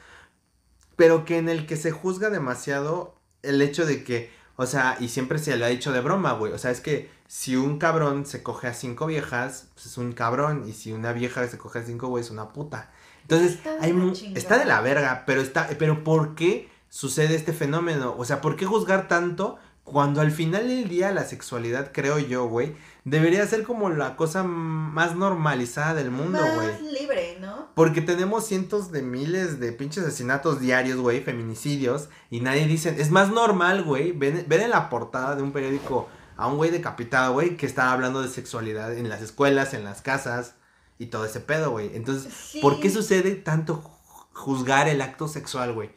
pero 0.96 1.24
que 1.24 1.38
en 1.38 1.48
el 1.48 1.66
que 1.66 1.76
se 1.76 1.90
juzga 1.92 2.30
demasiado 2.30 3.20
el 3.42 3.62
hecho 3.62 3.86
de 3.86 4.02
que, 4.04 4.30
o 4.60 4.66
sea, 4.66 4.96
y 4.98 5.08
siempre 5.08 5.38
se 5.38 5.56
le 5.56 5.64
ha 5.64 5.68
dicho 5.68 5.92
de 5.92 6.00
broma, 6.00 6.32
güey, 6.32 6.52
o 6.52 6.58
sea, 6.58 6.72
es 6.72 6.80
que 6.80 7.08
si 7.28 7.54
un 7.54 7.78
cabrón 7.78 8.26
se 8.26 8.42
coge 8.42 8.66
a 8.66 8.74
cinco 8.74 9.06
viejas, 9.06 9.68
pues 9.74 9.86
es 9.86 9.96
un 9.98 10.10
cabrón, 10.10 10.64
y 10.66 10.72
si 10.72 10.90
una 10.90 11.12
vieja 11.12 11.46
se 11.46 11.58
coge 11.58 11.78
a 11.78 11.84
cinco, 11.84 12.08
güey, 12.08 12.24
es 12.24 12.30
una 12.30 12.48
puta. 12.52 12.90
Entonces, 13.22 13.52
Está 13.52 13.76
hay 13.80 14.12
está 14.34 14.58
de 14.58 14.64
la 14.64 14.80
verga, 14.80 15.22
pero 15.26 15.42
está, 15.42 15.68
pero 15.78 16.02
¿por 16.02 16.34
qué 16.34 16.68
sucede 16.88 17.36
este 17.36 17.52
fenómeno? 17.52 18.16
O 18.18 18.24
sea, 18.24 18.40
¿por 18.40 18.56
qué 18.56 18.66
juzgar 18.66 19.06
tanto 19.06 19.58
cuando 19.84 20.20
al 20.20 20.32
final 20.32 20.66
del 20.66 20.88
día 20.88 21.12
la 21.12 21.24
sexualidad, 21.24 21.92
creo 21.92 22.18
yo, 22.18 22.48
güey, 22.48 22.74
debería 23.10 23.46
ser 23.46 23.62
como 23.64 23.90
la 23.90 24.16
cosa 24.16 24.42
más 24.42 25.14
normalizada 25.16 25.94
del 25.94 26.10
mundo, 26.10 26.40
Más 26.40 26.54
güey? 26.54 26.92
libre, 27.00 27.38
¿no? 27.40 27.68
Porque 27.74 28.00
tenemos 28.00 28.46
cientos 28.46 28.90
de 28.92 29.02
miles 29.02 29.60
de 29.60 29.72
pinches 29.72 30.04
asesinatos 30.04 30.60
diarios, 30.60 30.98
güey, 30.98 31.20
feminicidios, 31.22 32.08
y 32.30 32.40
nadie 32.40 32.66
dice, 32.66 32.94
es 32.98 33.10
más 33.10 33.30
normal, 33.30 33.84
güey, 33.84 34.12
ven, 34.12 34.44
ven 34.48 34.60
en 34.62 34.70
la 34.70 34.88
portada 34.90 35.36
de 35.36 35.42
un 35.42 35.52
periódico 35.52 36.08
a 36.36 36.46
un 36.46 36.56
güey 36.56 36.70
decapitado, 36.70 37.32
güey, 37.32 37.56
que 37.56 37.66
está 37.66 37.92
hablando 37.92 38.22
de 38.22 38.28
sexualidad 38.28 38.92
en 38.96 39.08
las 39.08 39.22
escuelas, 39.22 39.74
en 39.74 39.84
las 39.84 40.02
casas, 40.02 40.54
y 40.98 41.06
todo 41.06 41.24
ese 41.24 41.40
pedo, 41.40 41.70
güey. 41.70 41.90
Entonces, 41.94 42.32
Sí. 42.32 42.60
¿por 42.60 42.80
qué 42.80 42.90
sucede 42.90 43.32
tanto 43.36 43.82
ju- 43.82 44.26
juzgar 44.34 44.88
el 44.88 45.00
acto 45.00 45.28
sexual, 45.28 45.72
güey? 45.72 45.90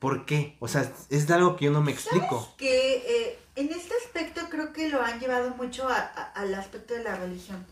¿Por 0.00 0.24
qué? 0.26 0.56
O 0.58 0.66
sea, 0.66 0.90
es 1.10 1.30
algo 1.30 1.54
que 1.56 1.66
yo 1.66 1.70
no 1.70 1.80
me 1.80 1.92
explico. 1.92 2.52
que 2.56 2.96
eh, 2.96 3.38
en 3.54 3.68
este 3.70 3.94
aspecto 4.04 4.40
creo 4.50 4.72
que 4.72 4.81
lo 4.92 5.02
han 5.02 5.18
llevado 5.18 5.50
mucho 5.50 5.88
a- 5.88 5.96
a- 5.96 6.32
al 6.34 6.54
aspecto 6.54 6.94
de 6.94 7.02
la 7.02 7.16
religión. 7.16 7.64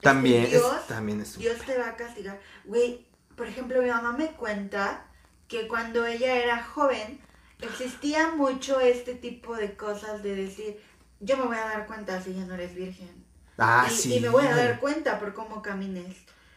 También, 0.00 0.44
es, 0.44 0.50
Dios, 0.50 0.86
también 0.86 1.20
es... 1.22 1.38
Dios 1.38 1.58
te 1.64 1.78
va 1.78 1.88
a 1.88 1.96
castigar. 1.96 2.38
Güey, 2.64 3.06
por 3.36 3.46
ejemplo, 3.46 3.80
mi 3.80 3.88
mamá 3.88 4.12
me 4.12 4.32
cuenta 4.32 5.06
que 5.48 5.68
cuando 5.68 6.04
ella 6.06 6.36
era 6.36 6.62
joven 6.62 7.20
existía 7.62 8.28
mucho 8.28 8.80
este 8.80 9.14
tipo 9.14 9.56
de 9.56 9.74
cosas 9.76 10.22
de 10.22 10.34
decir, 10.34 10.82
yo 11.20 11.36
me 11.38 11.44
voy 11.46 11.56
a 11.56 11.64
dar 11.64 11.86
cuenta 11.86 12.20
si 12.22 12.34
ya 12.34 12.44
no 12.44 12.54
eres 12.54 12.74
virgen. 12.74 13.24
Ah, 13.56 13.86
y, 13.90 13.94
sí. 13.94 14.14
y 14.16 14.20
me 14.20 14.28
voy 14.28 14.46
a 14.46 14.54
dar 14.54 14.78
cuenta 14.80 15.18
por 15.18 15.32
cómo 15.32 15.62
camines. 15.62 16.16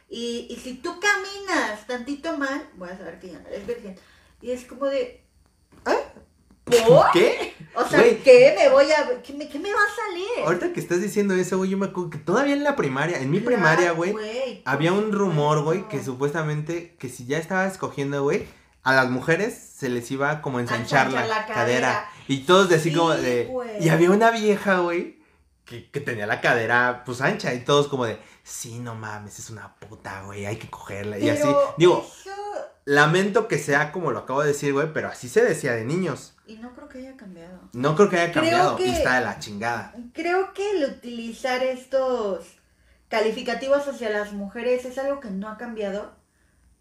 Y, 0.10 0.48
y 0.50 0.56
si 0.58 0.74
tú 0.76 1.00
caminas 1.00 1.88
tantito 1.88 2.38
mal, 2.38 2.68
voy 2.76 2.90
a 2.90 2.98
saber 2.98 3.20
que 3.20 3.30
ya 3.32 3.40
no 3.40 3.48
eres 3.48 3.66
virgen. 3.66 3.96
Y 4.42 4.52
es 4.52 4.66
como 4.66 4.88
de, 4.88 5.24
¿Por? 6.88 7.12
¿Qué? 7.14 7.56
O 7.76 7.86
sea, 7.88 8.00
Güey. 8.00 8.18
¿qué 8.24 8.56
me 8.58 8.70
voy 8.70 8.86
a... 8.92 9.22
¿Qué 9.22 9.34
me, 9.34 9.48
qué 9.48 9.60
me 9.60 9.72
va 9.72 9.80
a 9.80 10.10
salir? 10.10 10.46
Ahorita 10.46 10.74
que 10.74 10.80
estás 10.80 11.02
diciendo 11.02 11.34
eso, 11.36 11.58
güey, 11.58 11.70
yo 11.70 11.78
me 11.78 11.86
acuerdo 11.88 12.10
que 12.10 12.18
todavía 12.18 12.54
en 12.54 12.64
la 12.64 12.76
primaria, 12.76 13.20
en 13.20 13.30
mi 13.32 13.40
Claro, 13.40 13.56
primaria, 13.56 13.92
güey, 13.92 14.62
había 14.66 14.92
un 14.92 15.12
rumor, 15.12 15.64
güey, 15.64 15.88
que 15.88 16.04
supuestamente 16.04 16.96
que 17.00 17.10
si 17.10 17.26
ya 17.26 17.38
estabas 17.38 17.72
escogiendo, 17.74 18.24
güey, 18.24 18.48
a 18.84 18.94
las 18.94 19.10
mujeres 19.10 19.54
se 19.78 19.90
les 19.90 20.10
iba 20.12 20.42
como 20.42 20.58
a 20.58 20.62
ensanchar 20.62 21.12
la, 21.12 21.22
ensanchar 21.22 21.48
la 21.48 21.54
cadera. 21.54 21.88
cadera. 21.88 22.10
Y 22.28 22.40
todos 22.46 22.70
de 22.70 22.76
así 22.76 22.90
Sí, 22.90 22.96
como 22.96 23.12
de... 23.12 23.50
Y 23.80 23.90
había 23.90 24.10
una 24.12 24.32
vieja, 24.32 24.80
güey, 24.80 25.20
que, 25.66 25.90
que 25.92 26.00
tenía 26.00 26.26
la 26.26 26.42
cadera 26.42 27.04
pues 27.06 27.22
ancha 27.22 27.54
y 27.54 27.60
todos 27.64 27.88
como 27.88 28.06
de, 28.06 28.20
sí, 28.44 28.80
no 28.80 28.96
mames, 28.96 29.38
es 29.38 29.50
una 29.52 29.76
puta, 29.76 30.24
güey, 30.24 30.46
hay 30.48 30.58
que 30.58 30.70
cogerla. 30.70 31.20
y 31.20 31.30
así, 31.30 31.48
digo, 31.78 32.06
eso- 32.24 32.34
lamento 32.86 33.48
que 33.48 33.58
sea 33.60 33.92
como 33.92 34.12
lo 34.12 34.20
acabo 34.20 34.42
de 34.42 34.48
decir, 34.50 34.74
güey, 34.74 34.92
pero 34.94 35.10
así 35.10 35.30
se 35.30 35.44
decía 35.44 35.74
de 35.74 35.86
niños. 35.86 36.36
Y 36.48 36.56
no 36.58 36.74
creo 36.74 36.90
que 36.90 36.98
haya 37.00 37.16
cambiado. 37.18 37.60
No 37.74 37.96
creo 37.96 38.10
que 38.10 38.20
haya 38.20 38.32
cambiado 38.34 38.76
que- 38.78 38.88
y 38.88 38.90
está 38.92 39.20
de 39.20 39.26
la 39.26 39.40
chingada. 39.40 39.94
Creo 40.14 40.54
que 40.54 40.72
el 40.72 40.84
utilizar 40.86 41.64
estos 41.64 42.46
calificativos 43.08 43.88
hacia 43.88 44.10
las 44.10 44.34
mujeres 44.34 44.86
es 44.86 44.98
algo 44.98 45.20
que 45.20 45.30
no 45.30 45.50
ha 45.50 45.58
cambiado. 45.58 46.18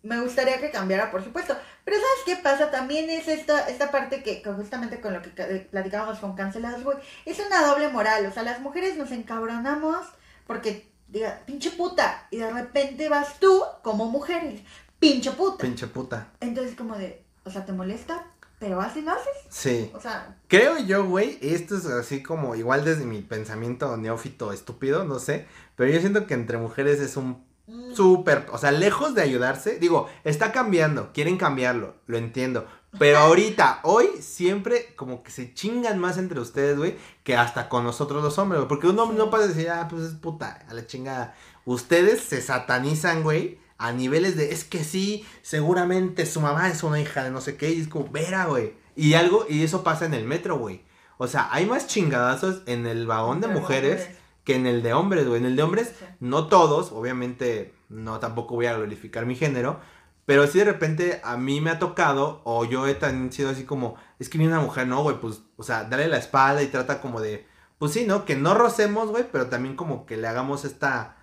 Me 0.02 0.20
gustaría 0.20 0.60
que 0.60 0.70
cambiara, 0.70 1.10
por 1.10 1.24
supuesto. 1.24 1.56
Pero 1.84 1.96
¿sabes 1.96 2.20
qué 2.24 2.42
pasa? 2.42 2.70
También 2.70 3.10
es 3.10 3.26
esta, 3.28 3.68
esta 3.68 3.90
parte 3.90 4.22
que, 4.22 4.42
que 4.42 4.52
justamente 4.52 5.00
con 5.00 5.12
lo 5.12 5.22
que 5.22 5.32
ca- 5.34 5.46
platicábamos 5.70 6.18
con 6.20 6.36
Cancelados, 6.36 6.84
güey, 6.84 6.98
es 7.24 7.38
una 7.44 7.66
doble 7.66 7.88
moral. 7.88 8.24
O 8.26 8.32
sea, 8.32 8.42
las 8.44 8.60
mujeres 8.60 8.96
nos 8.96 9.10
encabronamos 9.10 10.06
porque, 10.46 10.88
diga, 11.08 11.40
pinche 11.46 11.70
puta. 11.72 12.26
Y 12.30 12.36
de 12.38 12.50
repente 12.50 13.08
vas 13.08 13.40
tú, 13.40 13.62
como 13.82 14.06
mujeres, 14.06 14.60
pinche 14.98 15.30
puta. 15.32 15.58
Pinche 15.62 15.86
puta. 15.86 16.28
Entonces, 16.40 16.74
como 16.76 16.96
de, 16.96 17.24
o 17.44 17.50
sea, 17.50 17.64
¿te 17.64 17.72
molesta? 17.72 18.26
¿Pero 18.58 18.80
así 18.80 19.02
no 19.02 19.12
haces? 19.12 19.26
Sí. 19.48 19.90
O 19.94 20.00
sea, 20.00 20.36
Creo 20.48 20.78
yo, 20.78 21.04
güey, 21.06 21.38
esto 21.40 21.76
es 21.76 21.86
así 21.86 22.22
como 22.22 22.56
igual 22.56 22.84
desde 22.84 23.04
mi 23.04 23.22
pensamiento 23.22 23.96
neófito 23.96 24.52
estúpido, 24.52 25.04
no 25.04 25.20
sé, 25.20 25.46
pero 25.76 25.92
yo 25.92 26.00
siento 26.00 26.26
que 26.26 26.34
entre 26.34 26.58
mujeres 26.58 26.98
es 26.98 27.16
un 27.16 27.44
mm, 27.68 27.94
súper, 27.94 28.46
o 28.50 28.58
sea, 28.58 28.72
lejos 28.72 29.14
de 29.14 29.22
ayudarse, 29.22 29.78
digo, 29.78 30.08
está 30.24 30.50
cambiando, 30.50 31.12
quieren 31.12 31.36
cambiarlo, 31.36 31.94
lo 32.08 32.18
entiendo, 32.18 32.66
pero 32.98 33.18
ahorita, 33.18 33.78
hoy, 33.84 34.08
siempre 34.20 34.92
como 34.96 35.22
que 35.22 35.30
se 35.30 35.54
chingan 35.54 36.00
más 36.00 36.18
entre 36.18 36.40
ustedes, 36.40 36.76
güey, 36.76 36.96
que 37.22 37.36
hasta 37.36 37.68
con 37.68 37.84
nosotros 37.84 38.24
los 38.24 38.38
hombres, 38.38 38.58
güey, 38.62 38.68
porque 38.68 38.88
un 38.88 38.98
hombre 38.98 39.18
Sí. 39.18 39.24
no 39.24 39.30
puede 39.30 39.46
decir, 39.46 39.70
ah, 39.70 39.86
pues 39.88 40.02
es 40.02 40.14
puta, 40.14 40.64
a 40.68 40.74
la 40.74 40.84
chingada. 40.84 41.36
Ustedes 41.64 42.22
se 42.22 42.40
satanizan, 42.40 43.22
güey, 43.22 43.60
a 43.78 43.92
niveles 43.92 44.36
de, 44.36 44.52
es 44.52 44.64
que 44.64 44.84
sí, 44.84 45.24
seguramente 45.42 46.26
su 46.26 46.40
mamá 46.40 46.68
es 46.68 46.82
una 46.82 47.00
hija 47.00 47.24
de 47.24 47.30
no 47.30 47.40
sé 47.40 47.56
qué, 47.56 47.70
y 47.70 47.80
es 47.80 47.88
como, 47.88 48.08
vera, 48.10 48.46
güey. 48.46 48.74
Y 48.96 49.14
algo, 49.14 49.46
y 49.48 49.62
eso 49.62 49.84
pasa 49.84 50.04
en 50.06 50.14
el 50.14 50.24
metro, 50.24 50.58
güey. 50.58 50.82
O 51.16 51.26
sea, 51.28 51.48
hay 51.52 51.66
más 51.66 51.86
chingadazos 51.86 52.62
en 52.66 52.86
el 52.86 53.06
vagón 53.06 53.40
de 53.40 53.48
mujeres 53.48 54.08
que 54.44 54.56
en 54.56 54.66
el 54.66 54.82
de 54.82 54.92
hombres, 54.92 55.26
güey. 55.26 55.40
En 55.40 55.46
el 55.46 55.56
de 55.56 55.62
hombres, 55.62 55.92
Sí. 55.98 56.04
no 56.20 56.48
todos, 56.48 56.90
obviamente, 56.92 57.74
no 57.88 58.18
tampoco 58.18 58.54
voy 58.56 58.66
a 58.66 58.76
glorificar 58.76 59.26
mi 59.26 59.34
género, 59.36 59.80
pero 60.26 60.46
si 60.46 60.58
de 60.58 60.64
repente 60.64 61.20
a 61.24 61.36
mí 61.36 61.60
me 61.60 61.70
ha 61.70 61.78
tocado, 61.78 62.42
o 62.44 62.64
yo 62.64 62.86
he 62.86 62.94
tan 62.94 63.32
sido 63.32 63.50
así 63.50 63.64
como, 63.64 63.94
es 64.18 64.28
que 64.28 64.38
viene 64.38 64.52
una 64.52 64.62
mujer, 64.62 64.86
no, 64.88 65.02
güey, 65.02 65.20
pues, 65.20 65.42
o 65.56 65.62
sea, 65.62 65.84
dale 65.84 66.08
la 66.08 66.18
espalda 66.18 66.62
y 66.62 66.66
trata 66.68 67.00
como 67.00 67.20
de, 67.20 67.46
pues 67.78 67.92
sí, 67.92 68.04
¿no? 68.06 68.24
Que 68.24 68.36
no 68.36 68.54
rocemos, 68.54 69.08
güey, 69.10 69.24
pero 69.30 69.46
también 69.46 69.76
como 69.76 70.04
que 70.06 70.16
le 70.16 70.26
hagamos 70.28 70.64
esta 70.64 71.16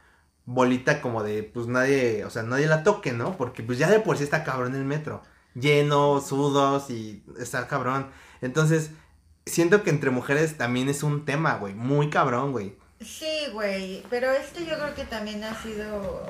bolita 0.46 1.02
como 1.02 1.24
de, 1.24 1.44
pues 1.44 1.68
nadie, 1.68 2.24
o 2.26 2.30
sea, 2.30 2.44
nadie 2.44 2.68
la 2.68 2.84
toque, 2.84 3.12
¿no? 3.12 3.36
Porque 3.38 3.64
pues 3.64 3.78
ya 3.78 3.90
de 3.90 4.00
por 4.00 4.18
sí 4.18 4.24
está 4.24 4.44
cabrón 4.44 4.76
el 4.76 4.86
metro, 4.86 5.22
lleno, 5.54 6.22
sudos 6.22 6.90
y 6.90 7.24
está 7.40 7.68
cabrón. 7.68 8.10
Entonces, 8.42 8.92
siento 9.46 9.84
que 9.84 9.90
entre 9.90 10.12
mujeres 10.12 10.58
también 10.58 10.90
es 10.90 11.04
un 11.04 11.26
tema, 11.26 11.56
güey, 11.56 11.74
muy 11.74 12.10
cabrón, 12.10 12.52
güey. 12.52 12.78
Sí, 13.02 13.48
güey, 13.54 14.04
pero 14.10 14.32
esto 14.32 14.60
yo 14.60 14.76
creo 14.76 14.94
que 14.96 15.04
también 15.06 15.44
ha 15.44 15.62
sido, 15.62 16.24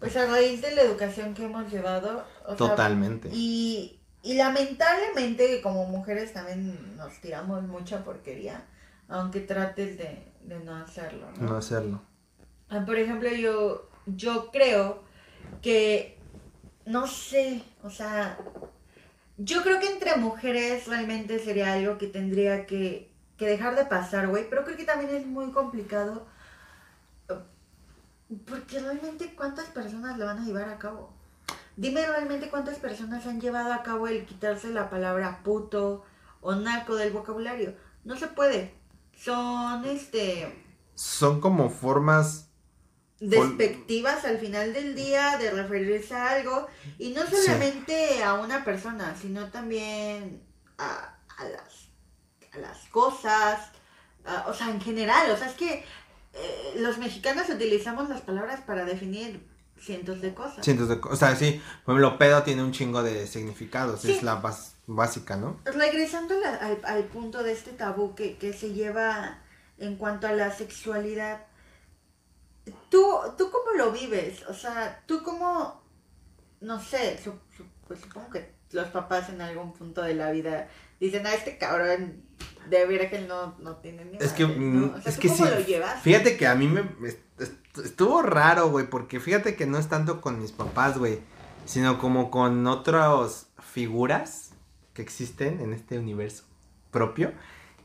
pues 0.00 0.16
a 0.16 0.26
raíz 0.26 0.60
de 0.62 0.74
la 0.74 0.82
educación 0.82 1.34
que 1.34 1.44
hemos 1.44 1.70
llevado. 1.70 2.24
o 2.44 2.48
sea, 2.48 2.56
Totalmente. 2.56 3.28
y, 3.32 4.00
y 4.22 4.34
lamentablemente 4.34 5.60
como 5.62 5.86
mujeres 5.86 6.32
también 6.32 6.96
nos 6.96 7.20
tiramos 7.20 7.62
mucha 7.64 8.02
porquería, 8.04 8.64
aunque 9.08 9.40
trates 9.40 9.96
de, 9.98 10.32
de 10.44 10.58
no 10.60 10.74
hacerlo, 10.76 11.30
¿no? 11.38 11.50
No 11.50 11.56
hacerlo. 11.56 12.02
Ah, 12.70 12.84
Por 12.86 12.96
ejemplo, 12.96 13.28
yo, 13.30 13.88
yo 14.06 14.50
creo 14.52 15.02
que, 15.60 16.18
no 16.86 17.06
sé, 17.06 17.62
o 17.82 17.90
sea, 17.90 18.38
yo 19.38 19.62
creo 19.62 19.80
que 19.80 19.90
entre 19.90 20.16
mujeres 20.16 20.86
realmente 20.86 21.38
sería 21.40 21.72
algo 21.72 21.98
que 21.98 22.06
tendría 22.06 22.66
que, 22.66 23.10
que 23.36 23.46
dejar 23.46 23.74
de 23.74 23.86
pasar, 23.86 24.28
güey, 24.28 24.48
pero 24.48 24.64
creo 24.64 24.76
que 24.76 24.84
también 24.84 25.14
es 25.14 25.26
muy 25.26 25.50
complicado, 25.50 26.26
porque 28.46 28.78
realmente 28.78 29.34
cuántas 29.34 29.66
personas 29.66 30.16
lo 30.16 30.26
van 30.26 30.38
a 30.38 30.44
llevar 30.44 30.68
a 30.68 30.78
cabo. 30.78 31.12
Dime 31.76 32.06
realmente 32.06 32.50
cuántas 32.50 32.78
personas 32.78 33.26
han 33.26 33.40
llevado 33.40 33.72
a 33.72 33.82
cabo 33.82 34.06
el 34.06 34.26
quitarse 34.26 34.68
la 34.68 34.90
palabra 34.90 35.42
puto 35.42 36.04
o 36.40 36.54
naco 36.54 36.94
del 36.94 37.12
vocabulario. 37.12 37.74
No 38.04 38.16
se 38.16 38.28
puede. 38.28 38.74
Son, 39.16 39.84
este, 39.84 40.64
Son 40.94 41.40
como 41.40 41.70
formas 41.70 42.49
despectivas 43.20 44.24
al 44.24 44.38
final 44.38 44.72
del 44.72 44.94
día 44.94 45.36
de 45.38 45.50
referirse 45.50 46.14
a 46.14 46.30
algo 46.32 46.66
y 46.98 47.10
no 47.10 47.26
Sí. 47.26 47.36
solamente 47.36 48.22
a 48.24 48.34
una 48.34 48.64
persona 48.64 49.14
sino 49.20 49.50
también 49.50 50.42
a, 50.78 51.16
a 51.36 51.44
las 51.44 51.88
a 52.52 52.58
las 52.58 52.78
cosas 52.88 53.70
a- 54.24 54.46
o 54.48 54.54
sea 54.54 54.70
en 54.70 54.80
general 54.80 55.30
o 55.30 55.36
sea 55.36 55.48
es 55.48 55.54
que 55.54 55.84
eh, 56.32 56.72
los 56.76 56.98
mexicanos 56.98 57.48
utilizamos 57.50 58.08
las 58.08 58.22
palabras 58.22 58.60
para 58.62 58.84
definir 58.84 59.46
cientos 59.78 60.20
de 60.22 60.32
cosas 60.34 60.64
cientos 60.64 60.88
de 60.88 61.00
cosas. 61.00 61.16
O 61.16 61.18
sea, 61.20 61.34
sí, 61.36 61.60
por 61.84 61.94
ejemplo, 61.94 62.18
pedo 62.18 62.42
tiene 62.42 62.62
un 62.62 62.70
chingo 62.72 63.02
de 63.02 63.26
significados. 63.26 64.02
Sí. 64.02 64.12
Es 64.12 64.22
la 64.22 64.40
bas- 64.40 64.74
básica, 64.86 65.36
¿no? 65.36 65.58
regresando 65.64 66.38
la- 66.38 66.54
al, 66.56 66.78
al 66.84 67.04
punto 67.04 67.42
de 67.42 67.52
este 67.52 67.72
tabú 67.72 68.14
que, 68.14 68.36
que 68.36 68.52
se 68.52 68.72
lleva 68.74 69.38
en 69.78 69.96
cuanto 69.96 70.26
a 70.26 70.32
la 70.32 70.52
sexualidad, 70.54 71.46
¿tú, 72.90 73.04
¿tú 73.38 73.50
cómo 73.50 73.72
lo 73.76 73.92
vives? 73.92 74.44
O 74.48 74.54
sea, 74.54 75.02
¿tú 75.06 75.22
cómo, 75.22 75.82
no 76.60 76.80
sé, 76.80 77.18
su- 77.22 77.38
su- 77.56 77.64
pues 77.86 78.00
supongo 78.00 78.30
que 78.30 78.52
los 78.72 78.88
papás 78.88 79.28
en 79.30 79.40
algún 79.40 79.72
punto 79.72 80.02
de 80.02 80.14
la 80.14 80.30
vida 80.30 80.68
dicen, 81.00 81.26
a 81.26 81.34
este 81.34 81.58
cabrón 81.58 82.22
de 82.68 82.86
virgen 82.86 83.26
no, 83.26 83.56
no 83.58 83.76
tiene 83.76 84.04
ni 84.04 84.18
Es 84.18 84.32
que, 84.32 84.44
madres", 84.46 84.60
¿no? 84.60 84.86
mm, 84.86 84.94
O 84.94 85.02
sea, 85.02 85.10
es 85.10 85.14
¿tú 85.16 85.20
que 85.22 85.28
cómo 85.28 85.46
sí. 85.46 85.50
lo 85.50 85.60
llevas? 85.60 86.02
Fíjate 86.02 86.36
que 86.36 86.46
a 86.46 86.54
mí 86.54 86.68
me 86.68 86.80
est- 87.08 87.40
est- 87.40 87.78
estuvo 87.84 88.22
raro, 88.22 88.68
güey, 88.70 88.88
porque 88.88 89.18
fíjate 89.20 89.56
que 89.56 89.66
no 89.66 89.78
es 89.78 89.88
tanto 89.88 90.20
con 90.20 90.40
mis 90.40 90.52
papás, 90.52 90.98
güey, 90.98 91.20
sino 91.64 91.98
como 91.98 92.30
con 92.30 92.66
otras 92.66 93.48
figuras 93.58 94.50
que 94.94 95.02
existen 95.02 95.60
en 95.60 95.72
este 95.72 95.98
universo 95.98 96.44
propio, 96.90 97.32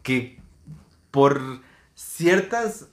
que 0.03 0.39
por 1.11 1.61
ciertas, 1.95 2.87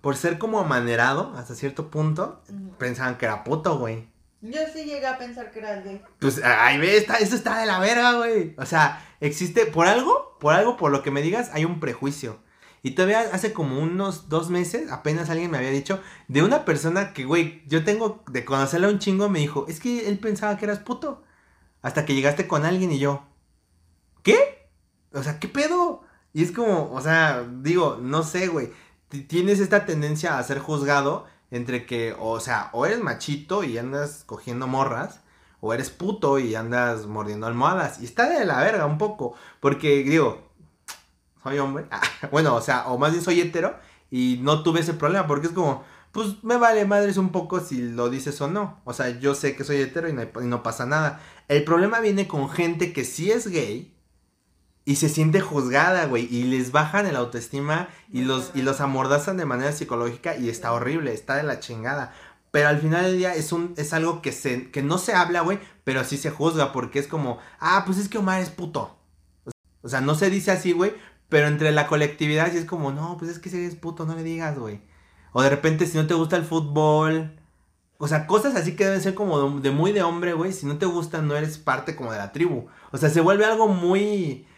por 0.00 0.16
ser 0.16 0.38
como 0.38 0.60
amanerado 0.60 1.34
hasta 1.36 1.54
cierto 1.54 1.90
punto, 1.90 2.42
pensaban 2.78 3.18
que 3.18 3.26
era 3.26 3.44
puto, 3.44 3.78
güey. 3.78 4.08
Yo 4.42 4.60
sí 4.72 4.84
llegué 4.84 5.06
a 5.06 5.18
pensar 5.18 5.50
que 5.50 5.58
era 5.58 5.80
gay. 5.82 6.02
Pues, 6.18 6.40
ay, 6.42 6.78
ve, 6.78 6.96
está, 6.96 7.16
eso 7.16 7.36
está 7.36 7.58
de 7.58 7.66
la 7.66 7.78
verga, 7.78 8.14
güey. 8.14 8.54
O 8.56 8.64
sea, 8.64 9.04
existe, 9.20 9.66
por 9.66 9.86
algo, 9.86 10.38
por 10.40 10.54
algo, 10.54 10.78
por 10.78 10.90
lo 10.90 11.02
que 11.02 11.10
me 11.10 11.20
digas, 11.20 11.50
hay 11.52 11.66
un 11.66 11.78
prejuicio. 11.78 12.38
Y 12.82 12.92
todavía 12.92 13.20
hace 13.32 13.52
como 13.52 13.78
unos 13.78 14.30
dos 14.30 14.48
meses, 14.48 14.90
apenas 14.90 15.28
alguien 15.28 15.50
me 15.50 15.58
había 15.58 15.70
dicho, 15.70 16.00
de 16.28 16.42
una 16.42 16.64
persona 16.64 17.12
que, 17.12 17.24
güey, 17.24 17.62
yo 17.66 17.84
tengo 17.84 18.24
de 18.30 18.46
conocerla 18.46 18.88
un 18.88 18.98
chingo, 18.98 19.28
me 19.28 19.40
dijo, 19.40 19.66
es 19.68 19.78
que 19.78 20.08
él 20.08 20.18
pensaba 20.18 20.56
que 20.56 20.64
eras 20.64 20.78
puto. 20.78 21.22
Hasta 21.82 22.06
que 22.06 22.14
llegaste 22.14 22.46
con 22.46 22.64
alguien 22.64 22.92
y 22.92 22.98
yo, 22.98 23.26
¿qué? 24.22 24.70
O 25.12 25.22
sea, 25.22 25.38
¿qué 25.38 25.48
pedo? 25.48 26.02
Y 26.32 26.42
es 26.42 26.52
como, 26.52 26.90
o 26.92 27.00
sea, 27.02 27.46
digo, 27.60 27.98
no 28.00 28.22
sé, 28.22 28.48
güey. 28.48 28.70
Tienes 29.28 29.60
esta 29.60 29.86
tendencia 29.86 30.38
a 30.38 30.42
ser 30.42 30.58
juzgado 30.58 31.26
entre 31.50 31.84
que, 31.84 32.14
o 32.18 32.38
sea, 32.40 32.70
o 32.72 32.86
eres 32.86 33.00
machito 33.00 33.64
y 33.64 33.76
andas 33.76 34.22
cogiendo 34.24 34.66
morras, 34.66 35.20
o 35.60 35.74
eres 35.74 35.90
puto 35.90 36.38
y 36.38 36.54
andas 36.54 37.06
mordiendo 37.06 37.46
almohadas. 37.46 38.00
Y 38.00 38.04
está 38.04 38.28
de 38.28 38.44
la 38.44 38.60
verga 38.60 38.86
un 38.86 38.98
poco. 38.98 39.34
Porque, 39.60 40.02
digo, 40.04 40.48
soy 41.42 41.58
hombre. 41.58 41.86
bueno, 42.30 42.54
o 42.54 42.60
sea, 42.60 42.86
o 42.88 42.98
más 42.98 43.12
bien 43.12 43.22
soy 43.22 43.40
hetero. 43.40 43.76
Y 44.10 44.38
no 44.42 44.62
tuve 44.62 44.80
ese 44.80 44.94
problema. 44.94 45.26
Porque 45.26 45.48
es 45.48 45.52
como, 45.52 45.84
pues 46.12 46.42
me 46.42 46.56
vale 46.56 46.84
madres 46.86 47.16
un 47.16 47.30
poco 47.30 47.60
si 47.60 47.90
lo 47.90 48.08
dices 48.08 48.40
o 48.40 48.48
no. 48.48 48.80
O 48.84 48.92
sea, 48.92 49.10
yo 49.20 49.34
sé 49.34 49.54
que 49.54 49.64
soy 49.64 49.76
hetero 49.76 50.08
y 50.08 50.12
no, 50.12 50.22
y 50.22 50.46
no 50.46 50.62
pasa 50.62 50.86
nada. 50.86 51.20
El 51.48 51.64
problema 51.64 52.00
viene 52.00 52.26
con 52.26 52.48
gente 52.48 52.92
que 52.92 53.04
sí 53.04 53.30
es 53.30 53.46
gay. 53.48 53.94
Y 54.90 54.96
se 54.96 55.08
siente 55.08 55.40
juzgada, 55.40 56.06
güey. 56.06 56.26
Y 56.34 56.42
les 56.42 56.72
bajan 56.72 57.06
el 57.06 57.14
autoestima 57.14 57.88
y 58.12 58.22
los, 58.22 58.50
y 58.56 58.62
los 58.62 58.80
amordazan 58.80 59.36
de 59.36 59.44
manera 59.44 59.70
psicológica. 59.70 60.36
Y 60.36 60.48
está 60.48 60.72
horrible, 60.72 61.14
está 61.14 61.36
de 61.36 61.44
la 61.44 61.60
chingada. 61.60 62.12
Pero 62.50 62.66
al 62.66 62.80
final 62.80 63.04
del 63.04 63.18
día 63.18 63.36
es 63.36 63.52
un 63.52 63.72
es 63.76 63.92
algo 63.92 64.20
que 64.20 64.32
se 64.32 64.72
que 64.72 64.82
no 64.82 64.98
se 64.98 65.14
habla, 65.14 65.42
güey, 65.42 65.60
pero 65.84 66.02
sí 66.02 66.16
se 66.16 66.32
juzga 66.32 66.72
porque 66.72 66.98
es 66.98 67.06
como, 67.06 67.38
ah, 67.60 67.84
pues 67.86 67.98
es 67.98 68.08
que 68.08 68.18
Omar 68.18 68.40
es 68.40 68.50
puto. 68.50 68.98
O 69.82 69.88
sea, 69.88 70.00
no 70.00 70.16
se 70.16 70.28
dice 70.28 70.50
así, 70.50 70.72
güey, 70.72 70.92
pero 71.28 71.46
entre 71.46 71.70
la 71.70 71.86
colectividad 71.86 72.50
sí 72.50 72.58
es 72.58 72.64
como, 72.64 72.90
no, 72.90 73.16
pues 73.16 73.30
es 73.30 73.38
que 73.38 73.48
si 73.48 73.58
eres 73.58 73.76
puto, 73.76 74.06
no 74.06 74.16
le 74.16 74.24
digas, 74.24 74.58
güey. 74.58 74.80
O 75.30 75.40
de 75.40 75.50
repente 75.50 75.86
si 75.86 75.98
no 75.98 76.08
te 76.08 76.14
gusta 76.14 76.34
el 76.34 76.44
fútbol, 76.44 77.38
o 77.98 78.08
sea, 78.08 78.26
cosas 78.26 78.56
así 78.56 78.74
que 78.74 78.86
deben 78.86 79.02
ser 79.02 79.14
como 79.14 79.38
de, 79.38 79.60
de 79.60 79.70
muy 79.70 79.92
de 79.92 80.02
hombre, 80.02 80.32
güey, 80.32 80.52
si 80.52 80.66
no 80.66 80.78
te 80.78 80.86
gusta 80.86 81.22
no 81.22 81.36
eres 81.36 81.58
parte 81.58 81.94
como 81.94 82.10
de 82.10 82.18
la 82.18 82.32
tribu. 82.32 82.66
O 82.90 82.98
sea, 82.98 83.08
se 83.08 83.20
vuelve 83.20 83.44
algo 83.44 83.68
muy 83.68 84.48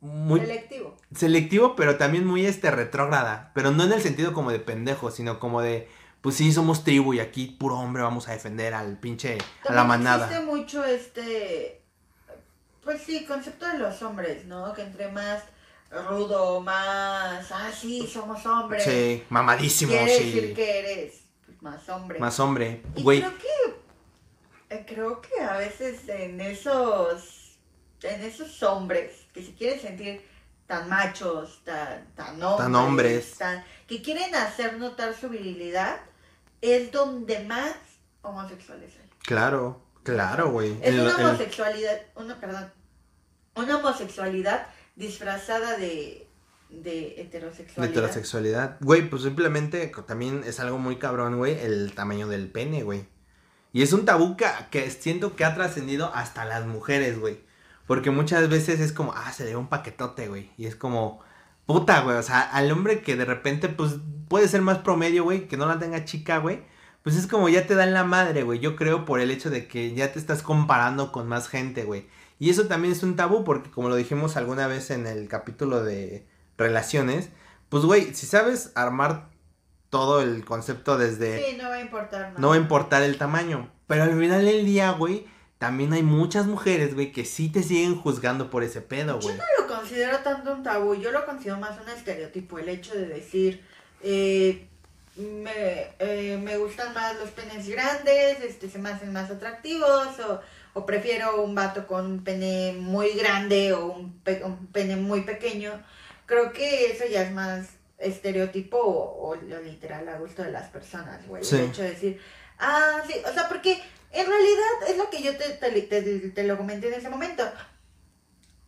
muy 0.00 0.40
Selectivo. 0.40 0.96
selectivo, 1.14 1.76
pero 1.76 1.96
también 1.96 2.26
muy 2.26 2.46
este 2.46 2.70
retrógrada, 2.70 3.50
pero 3.54 3.70
no 3.70 3.84
en 3.84 3.92
el 3.92 4.00
sentido 4.02 4.32
como 4.32 4.50
de 4.50 4.58
pendejo, 4.60 5.10
sino 5.10 5.38
como 5.38 5.62
de 5.62 5.88
pues 6.20 6.36
sí, 6.36 6.52
somos 6.52 6.84
tribu 6.84 7.14
y 7.14 7.20
aquí 7.20 7.46
puro 7.46 7.78
hombre 7.78 8.02
vamos 8.02 8.28
a 8.28 8.32
defender 8.32 8.74
al 8.74 8.98
pinche 8.98 9.38
a 9.66 9.72
la 9.72 9.84
manada. 9.84 10.26
Existe 10.26 10.44
mucho 10.44 10.84
este. 10.84 11.82
Pues 12.84 13.02
sí, 13.02 13.24
concepto 13.24 13.66
de 13.66 13.78
los 13.78 14.02
hombres, 14.02 14.44
¿no? 14.46 14.72
Que 14.74 14.82
entre 14.82 15.08
más 15.10 15.42
rudo, 16.08 16.60
más. 16.60 17.50
Ah, 17.52 17.70
sí, 17.74 18.06
somos 18.06 18.44
hombres. 18.46 18.84
Sí, 18.84 19.22
mamadísimo, 19.30 19.92
Quiere 19.92 20.14
sí. 20.18 20.24
decir 20.24 20.54
que 20.54 20.78
eres 20.78 21.22
pues, 21.46 21.62
más 21.62 21.88
hombre. 21.88 22.18
Más 22.18 22.38
hombre, 22.40 22.82
Y 22.96 23.02
güey. 23.02 23.20
creo 23.20 23.38
que. 23.38 24.74
eh, 24.76 24.84
Creo 24.86 25.20
que 25.22 25.40
a 25.42 25.56
veces 25.56 26.06
en 26.08 26.40
esos. 26.40 27.58
En 28.02 28.22
esos 28.22 28.62
hombres 28.62 29.26
que 29.32 29.42
se 29.44 29.54
quieren 29.54 29.80
sentir 29.80 30.20
tan 30.66 30.88
machos, 30.88 31.62
tan, 31.64 32.06
tan 32.14 32.42
hombres, 32.42 32.76
hombres. 32.76 33.34
tan- 33.38 33.64
que 33.88 34.02
quieren 34.02 34.34
hacer 34.34 34.78
notar 34.78 35.14
su 35.14 35.28
virilidad, 35.28 35.98
es 36.60 36.92
donde 36.92 37.40
más 37.44 37.74
homosexuales 38.22 38.92
hay. 39.02 39.10
Claro, 39.22 39.82
claro, 40.04 40.50
güey. 40.50 40.78
Es 40.82 40.94
una 40.94 41.16
homosexualidad, 41.16 42.00
una, 42.14 42.38
perdón, 42.38 42.72
una 43.56 43.78
homosexualidad 43.78 44.66
disfrazada 44.96 45.76
de, 45.76 46.26
de 46.68 46.80
de 46.80 47.20
heterosexualidad. 47.22 47.90
heterosexualidad. 47.90 48.76
Güey, 48.80 49.08
pues 49.10 49.22
simplemente 49.22 49.90
también 50.06 50.42
es 50.46 50.60
algo 50.60 50.78
muy 50.78 50.96
cabrón, 50.96 51.36
güey, 51.38 51.58
el 51.58 51.92
tamaño 51.94 52.28
del 52.28 52.48
pene, 52.50 52.82
güey. 52.84 53.08
Y 53.72 53.82
es 53.82 53.92
un 53.92 54.04
tabú 54.04 54.36
que, 54.36 54.46
que 54.70 54.90
siento 54.90 55.34
que 55.36 55.44
ha 55.44 55.54
trascendido 55.54 56.12
hasta 56.14 56.44
las 56.44 56.66
mujeres, 56.66 57.18
güey. 57.18 57.40
Porque 57.90 58.12
muchas 58.12 58.48
veces 58.48 58.78
es 58.78 58.92
como, 58.92 59.12
ah, 59.16 59.32
se 59.32 59.42
le 59.42 59.50
ve 59.50 59.56
un 59.56 59.66
paquetote, 59.66 60.28
güey. 60.28 60.52
Y 60.56 60.66
es 60.66 60.76
como, 60.76 61.18
puta, 61.66 62.02
güey. 62.02 62.18
O 62.18 62.22
sea, 62.22 62.40
al 62.42 62.70
hombre 62.70 63.02
que 63.02 63.16
de 63.16 63.24
repente, 63.24 63.68
pues, 63.68 63.96
puede 64.28 64.46
ser 64.46 64.62
más 64.62 64.78
promedio, 64.78 65.24
güey, 65.24 65.48
que 65.48 65.56
no 65.56 65.66
la 65.66 65.80
tenga 65.80 66.04
chica, 66.04 66.38
güey. 66.38 66.62
Pues 67.02 67.16
es 67.16 67.26
como 67.26 67.48
ya 67.48 67.66
te 67.66 67.74
dan 67.74 67.92
la 67.92 68.04
madre, 68.04 68.44
güey. 68.44 68.60
Yo 68.60 68.76
creo 68.76 69.04
por 69.04 69.18
el 69.18 69.32
hecho 69.32 69.50
de 69.50 69.66
que 69.66 69.92
ya 69.92 70.12
te 70.12 70.20
estás 70.20 70.40
comparando 70.44 71.10
con 71.10 71.26
más 71.26 71.48
gente, 71.48 71.82
güey. 71.82 72.06
Y 72.38 72.50
eso 72.50 72.68
también 72.68 72.92
es 72.92 73.02
un 73.02 73.16
tabú 73.16 73.42
porque 73.42 73.72
como 73.72 73.88
lo 73.88 73.96
dijimos 73.96 74.36
alguna 74.36 74.68
vez 74.68 74.92
en 74.92 75.08
el 75.08 75.26
capítulo 75.26 75.82
de 75.82 76.28
relaciones, 76.56 77.30
pues 77.70 77.84
güey, 77.84 78.14
si 78.14 78.24
sabes 78.24 78.70
armar 78.76 79.30
todo 79.88 80.22
el 80.22 80.44
concepto 80.44 80.96
desde 80.96 81.44
Sí, 81.44 81.56
no 81.56 81.68
va 81.68 81.74
a 81.74 81.80
importar 81.80 82.20
nada. 82.20 82.34
no 82.38 82.50
va 82.50 82.54
a 82.54 82.58
importar 82.58 83.02
el 83.02 83.18
tamaño, 83.18 83.68
pero 83.88 84.04
al 84.04 84.16
final 84.16 84.44
del 84.44 84.64
día, 84.64 84.92
güey, 84.92 85.26
también 85.60 85.92
hay 85.92 86.02
muchas 86.02 86.46
mujeres, 86.46 86.94
güey, 86.94 87.12
que 87.12 87.26
sí 87.26 87.50
te 87.50 87.62
siguen 87.62 87.94
juzgando 87.94 88.48
por 88.48 88.62
ese 88.64 88.80
pedo, 88.80 89.20
Yo 89.20 89.28
güey. 89.28 89.36
no 89.36 89.44
lo 89.60 89.66
considero 89.76 90.18
tanto 90.20 90.54
un 90.54 90.62
tabú, 90.62 90.94
yo 90.94 91.10
lo 91.12 91.26
considero 91.26 91.58
más 91.58 91.78
un 91.78 91.88
estereotipo, 91.90 92.58
el 92.58 92.70
hecho 92.70 92.94
de 92.94 93.06
decir, 93.06 93.62
eh, 94.02 94.66
me, 95.16 95.88
eh, 95.98 96.38
me 96.42 96.56
gustan 96.56 96.94
más 96.94 97.14
los 97.18 97.28
penes 97.30 97.68
grandes, 97.68 98.40
este, 98.40 98.70
se 98.70 98.78
me 98.78 98.88
hacen 98.88 99.12
más 99.12 99.30
atractivos, 99.30 100.18
o, 100.20 100.40
o 100.72 100.86
prefiero 100.86 101.42
un 101.42 101.54
vato 101.54 101.86
con 101.86 102.06
un 102.06 102.24
pene 102.24 102.72
muy 102.78 103.10
grande 103.10 103.74
o 103.74 103.84
un, 103.86 104.18
pe- 104.20 104.42
un 104.42 104.66
pene 104.68 104.96
muy 104.96 105.22
pequeño. 105.22 105.72
Creo 106.24 106.52
que 106.52 106.86
eso 106.92 107.04
ya 107.10 107.22
es 107.22 107.32
más 107.32 107.66
estereotipo 107.98 108.78
o, 108.78 109.28
o 109.28 109.34
lo 109.34 109.60
literal 109.60 110.08
a 110.08 110.16
gusto 110.18 110.42
de 110.42 110.52
las 110.52 110.68
personas, 110.70 111.26
güey. 111.26 111.44
Sí. 111.44 111.56
El 111.56 111.64
hecho 111.66 111.82
de 111.82 111.90
decir, 111.90 112.20
ah, 112.58 113.02
sí, 113.06 113.14
o 113.28 113.32
sea, 113.34 113.46
porque 113.48 113.82
en 114.12 114.26
realidad 114.26 114.88
es 114.88 114.96
lo 114.96 115.08
que 115.10 115.22
yo 115.22 115.36
te, 115.36 115.50
te, 115.50 115.70
te- 115.82 116.30
te 116.30 116.44
lo 116.44 116.56
comenté 116.56 116.88
en 116.88 116.94
ese 116.94 117.08
momento 117.08 117.44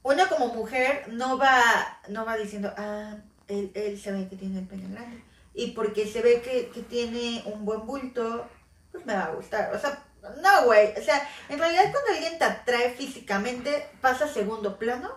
uno 0.04 0.24
como 0.28 0.48
mujer 0.54 1.04
no 1.12 1.38
va, 1.38 2.00
no 2.08 2.24
va 2.24 2.36
diciendo, 2.36 2.72
ah, 2.76 3.16
él, 3.48 3.70
él 3.74 4.00
se 4.00 4.10
ve 4.12 4.28
que 4.28 4.36
tiene 4.36 4.58
el 4.60 4.66
pene 4.66 4.88
grande. 4.92 5.22
Y 5.54 5.68
porque 5.72 6.06
se 6.08 6.22
ve 6.22 6.40
que, 6.42 6.70
que 6.74 6.80
tiene 6.82 7.42
un 7.46 7.64
buen 7.64 7.86
bulto, 7.86 8.48
pues 8.90 9.06
me 9.06 9.14
va 9.14 9.26
a 9.26 9.34
gustar. 9.34 9.72
O 9.74 9.78
sea, 9.78 10.02
no, 10.42 10.64
güey. 10.64 10.92
O 10.98 11.02
sea, 11.04 11.22
en 11.48 11.58
realidad 11.58 11.92
cuando 11.92 12.10
alguien 12.14 12.38
te 12.38 12.44
atrae 12.44 12.90
físicamente, 12.94 13.86
pasa 14.00 14.24
a 14.24 14.28
segundo 14.28 14.76
plano 14.78 15.10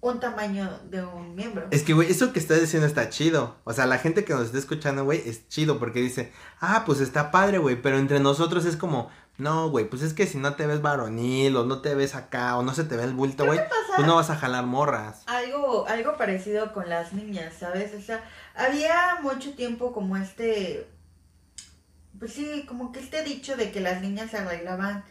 un 0.00 0.20
tamaño 0.20 0.68
de 0.90 1.02
un 1.02 1.34
miembro. 1.34 1.66
Es 1.70 1.82
que, 1.82 1.92
güey, 1.92 2.10
eso 2.10 2.32
que 2.32 2.38
estás 2.38 2.60
diciendo 2.60 2.86
está 2.86 3.08
chido. 3.08 3.56
O 3.64 3.72
sea, 3.72 3.86
la 3.86 3.98
gente 3.98 4.24
que 4.24 4.34
nos 4.34 4.46
está 4.46 4.58
escuchando, 4.58 5.04
güey, 5.04 5.22
es 5.28 5.48
chido 5.48 5.78
porque 5.80 6.00
dice, 6.00 6.32
ah, 6.60 6.84
pues 6.86 7.00
está 7.00 7.30
padre, 7.32 7.58
güey. 7.58 7.80
Pero 7.80 7.98
entre 7.98 8.20
nosotros 8.20 8.64
es 8.66 8.76
como, 8.76 9.10
no, 9.38 9.70
güey, 9.70 9.86
pues 9.88 10.02
es 10.02 10.14
que 10.14 10.26
si 10.26 10.38
no 10.38 10.54
te 10.54 10.66
ves 10.66 10.82
varonil 10.82 11.56
o 11.56 11.64
no 11.64 11.80
te 11.80 11.94
ves 11.94 12.14
acá 12.14 12.56
o 12.56 12.62
no 12.62 12.74
se 12.74 12.84
te 12.84 12.96
ve 12.96 13.04
el 13.04 13.14
bulto, 13.14 13.44
güey, 13.46 13.58
pues 13.96 14.06
no 14.06 14.16
vas 14.16 14.30
a 14.30 14.36
jalar 14.36 14.66
morras. 14.66 15.22
algo, 15.26 15.86
algo 15.88 16.16
parecido 16.16 16.72
con 16.72 16.88
las 16.88 17.12
niñas, 17.12 17.54
¿sabes? 17.58 17.92
O 17.94 18.00
sea, 18.00 18.22
había 18.54 19.18
mucho 19.22 19.54
tiempo 19.54 19.92
como 19.92 20.16
este, 20.16 20.86
pues 22.18 22.32
sí, 22.34 22.64
como 22.68 22.92
que 22.92 23.00
este 23.00 23.24
dicho 23.24 23.56
de 23.56 23.72
que 23.72 23.80
las 23.80 24.00
niñas 24.00 24.30
se 24.30 24.38
arreglaban 24.38 25.04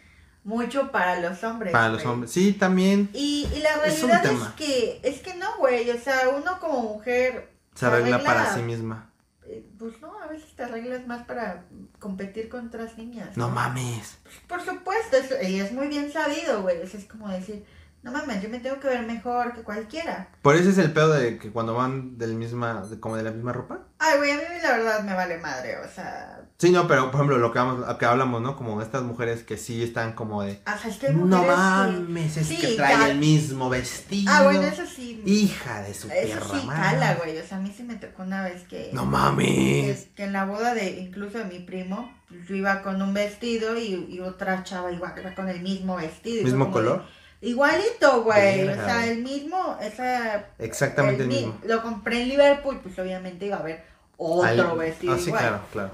mucho 0.44 0.92
para 0.92 1.20
los 1.20 1.44
hombres. 1.44 1.72
Para 1.72 1.90
los 1.90 2.06
hombres. 2.06 2.32
Sí, 2.32 2.54
también 2.54 3.10
Y, 3.14 3.48
y 3.56 3.60
la 3.60 3.76
realidad 3.78 4.26
es, 4.26 4.40
que, 4.58 5.00
es 5.04 5.20
que 5.22 5.36
no, 5.36 5.58
güey, 5.58 5.90
o 5.92 6.00
sea, 6.00 6.30
uno 6.30 6.60
como 6.60 6.82
mujer, 6.82 7.52
se 7.76 7.86
arregla 7.86 8.18
arregla- 8.18 8.26
para 8.26 8.54
sí 8.54 8.62
misma. 8.62 9.11
Eh, 9.52 9.66
pues 9.78 10.00
no, 10.02 10.18
a 10.18 10.28
veces 10.28 10.56
te 10.56 10.64
arreglas 10.64 11.06
más 11.08 11.26
para 11.26 11.66
competir 12.00 12.48
con 12.48 12.68
otras 12.68 12.98
niñas. 12.98 13.36
No 13.36 13.50
mames. 13.50 14.18
Por 14.48 14.62
supuesto, 14.62 15.18
eso, 15.18 15.36
y 15.42 15.60
es 15.60 15.74
muy 15.74 15.88
bien 15.88 16.10
sabido, 16.10 16.62
güey, 16.62 16.82
es 16.82 17.06
como 17.06 17.28
decir, 17.28 17.66
no 18.04 18.12
mames, 18.12 18.42
yo 18.42 18.50
me 18.50 18.60
tengo 18.60 18.80
que 18.80 18.88
ver 18.88 19.06
mejor 19.06 19.54
que 19.54 19.62
cualquiera. 19.62 20.30
Por 20.42 20.56
eso 20.56 20.70
es 20.70 20.78
el 20.78 20.92
pedo 20.92 21.14
de 21.14 21.38
que 21.38 21.52
cuando 21.52 21.74
van 21.76 22.18
del 22.18 22.36
misma, 22.36 22.82
de- 22.90 23.00
como 23.00 23.16
de 23.18 23.24
la 23.24 23.32
misma 23.32 23.54
ropa. 23.54 23.80
Ay, 24.00 24.18
güey, 24.18 24.32
a 24.32 24.36
mí 24.36 24.42
la 24.64 24.72
verdad 24.78 25.04
me 25.04 25.14
vale 25.14 25.38
madre, 25.38 25.78
o 25.78 25.88
sea, 25.90 26.38
Sí, 26.58 26.70
no, 26.72 26.88
pero 26.88 27.06
por 27.10 27.16
ejemplo, 27.16 27.40
lo 27.40 27.52
que, 27.52 27.58
vamos- 27.58 27.88
lo 27.88 27.98
que 27.98 28.06
hablamos, 28.06 28.40
¿no? 28.40 28.56
Como 28.56 28.80
estas 28.84 29.02
mujeres 29.02 29.42
que 29.42 29.58
sí 29.58 29.82
están 29.82 30.14
como 30.14 30.44
de. 30.44 30.62
sea, 30.80 30.92
es 30.92 30.98
que 30.98 31.08
hay 31.08 31.16
No 31.16 31.26
mujeres 31.26 31.48
que- 31.48 31.58
mames, 31.58 32.38
es 32.38 32.48
Sí, 32.48 32.58
que 32.60 32.68
trae 32.76 32.94
cal- 32.96 33.12
el 33.12 33.18
mismo 33.18 33.68
vestido. 33.70 34.32
Ah, 34.32 34.44
bueno, 34.44 34.62
eso 34.62 34.84
sí. 34.86 35.24
Hija 35.26 35.82
de 35.82 35.94
su 35.96 36.08
Eso 36.12 36.40
perra 36.40 36.60
sí 36.60 36.66
madre. 36.68 36.82
cala, 37.00 37.16
güey, 37.16 37.38
o 37.40 37.44
sea, 37.44 37.58
a 37.58 37.62
mí 37.62 37.74
sí 37.76 37.82
me 37.82 37.96
tocó 37.96 38.22
una 38.22 38.44
vez 38.44 38.62
que... 38.68 38.92
No 38.94 39.06
mames. 39.06 39.90
Es 39.90 40.08
que 40.16 40.26
en 40.26 40.34
la 40.34 40.46
boda 40.46 40.76
de 40.76 41.00
incluso 41.00 41.40
de 41.40 41.46
mi 41.46 41.60
primo, 41.60 42.14
yo 42.48 42.54
iba 42.56 42.84
con 42.84 43.02
un 43.02 43.14
vestido 43.16 43.76
y, 43.78 44.06
y 44.10 44.20
otra 44.20 44.64
chava 44.64 44.92
igual 44.92 45.14
iba 45.20 45.34
con 45.34 45.50
el 45.50 45.62
mismo 45.62 45.96
vestido. 45.96 46.44
¿Mismo 46.44 46.66
de- 46.66 46.72
color? 46.72 47.06
Igualito, 47.42 48.24
güey. 48.24 48.68
O 48.70 48.74
sea, 48.76 49.08
el 49.08 49.22
mismo, 49.24 49.78
esa. 49.82 50.48
Exactamente 50.60 51.24
el, 51.24 51.30
mi- 51.30 51.36
mismo. 51.36 51.60
Lo 51.66 51.82
compré 51.82 52.22
en 52.22 52.30
Liverpool, 52.30 52.80
pues 52.82 52.98
obviamente 53.00 53.46
iba 53.48 53.58
a 53.58 53.60
haber 53.60 53.84
otro 54.18 54.72
Al- 54.72 54.78
vestido 54.78 55.14
Ah, 55.14 55.18
sí, 55.18 55.26
igual. 55.28 55.42
claro, 55.44 55.62
claro. 55.72 55.92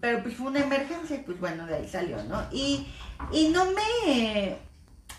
Pero 0.00 0.22
pues 0.22 0.36
fue 0.36 0.46
una 0.46 0.60
emergencia 0.60 1.16
y 1.16 1.20
pues 1.20 1.38
bueno, 1.40 1.66
de 1.66 1.74
ahí 1.76 1.88
salió, 1.88 2.22
¿no? 2.24 2.46
Y, 2.52 2.86
y 3.32 3.48
no 3.48 3.64
me. 3.72 4.56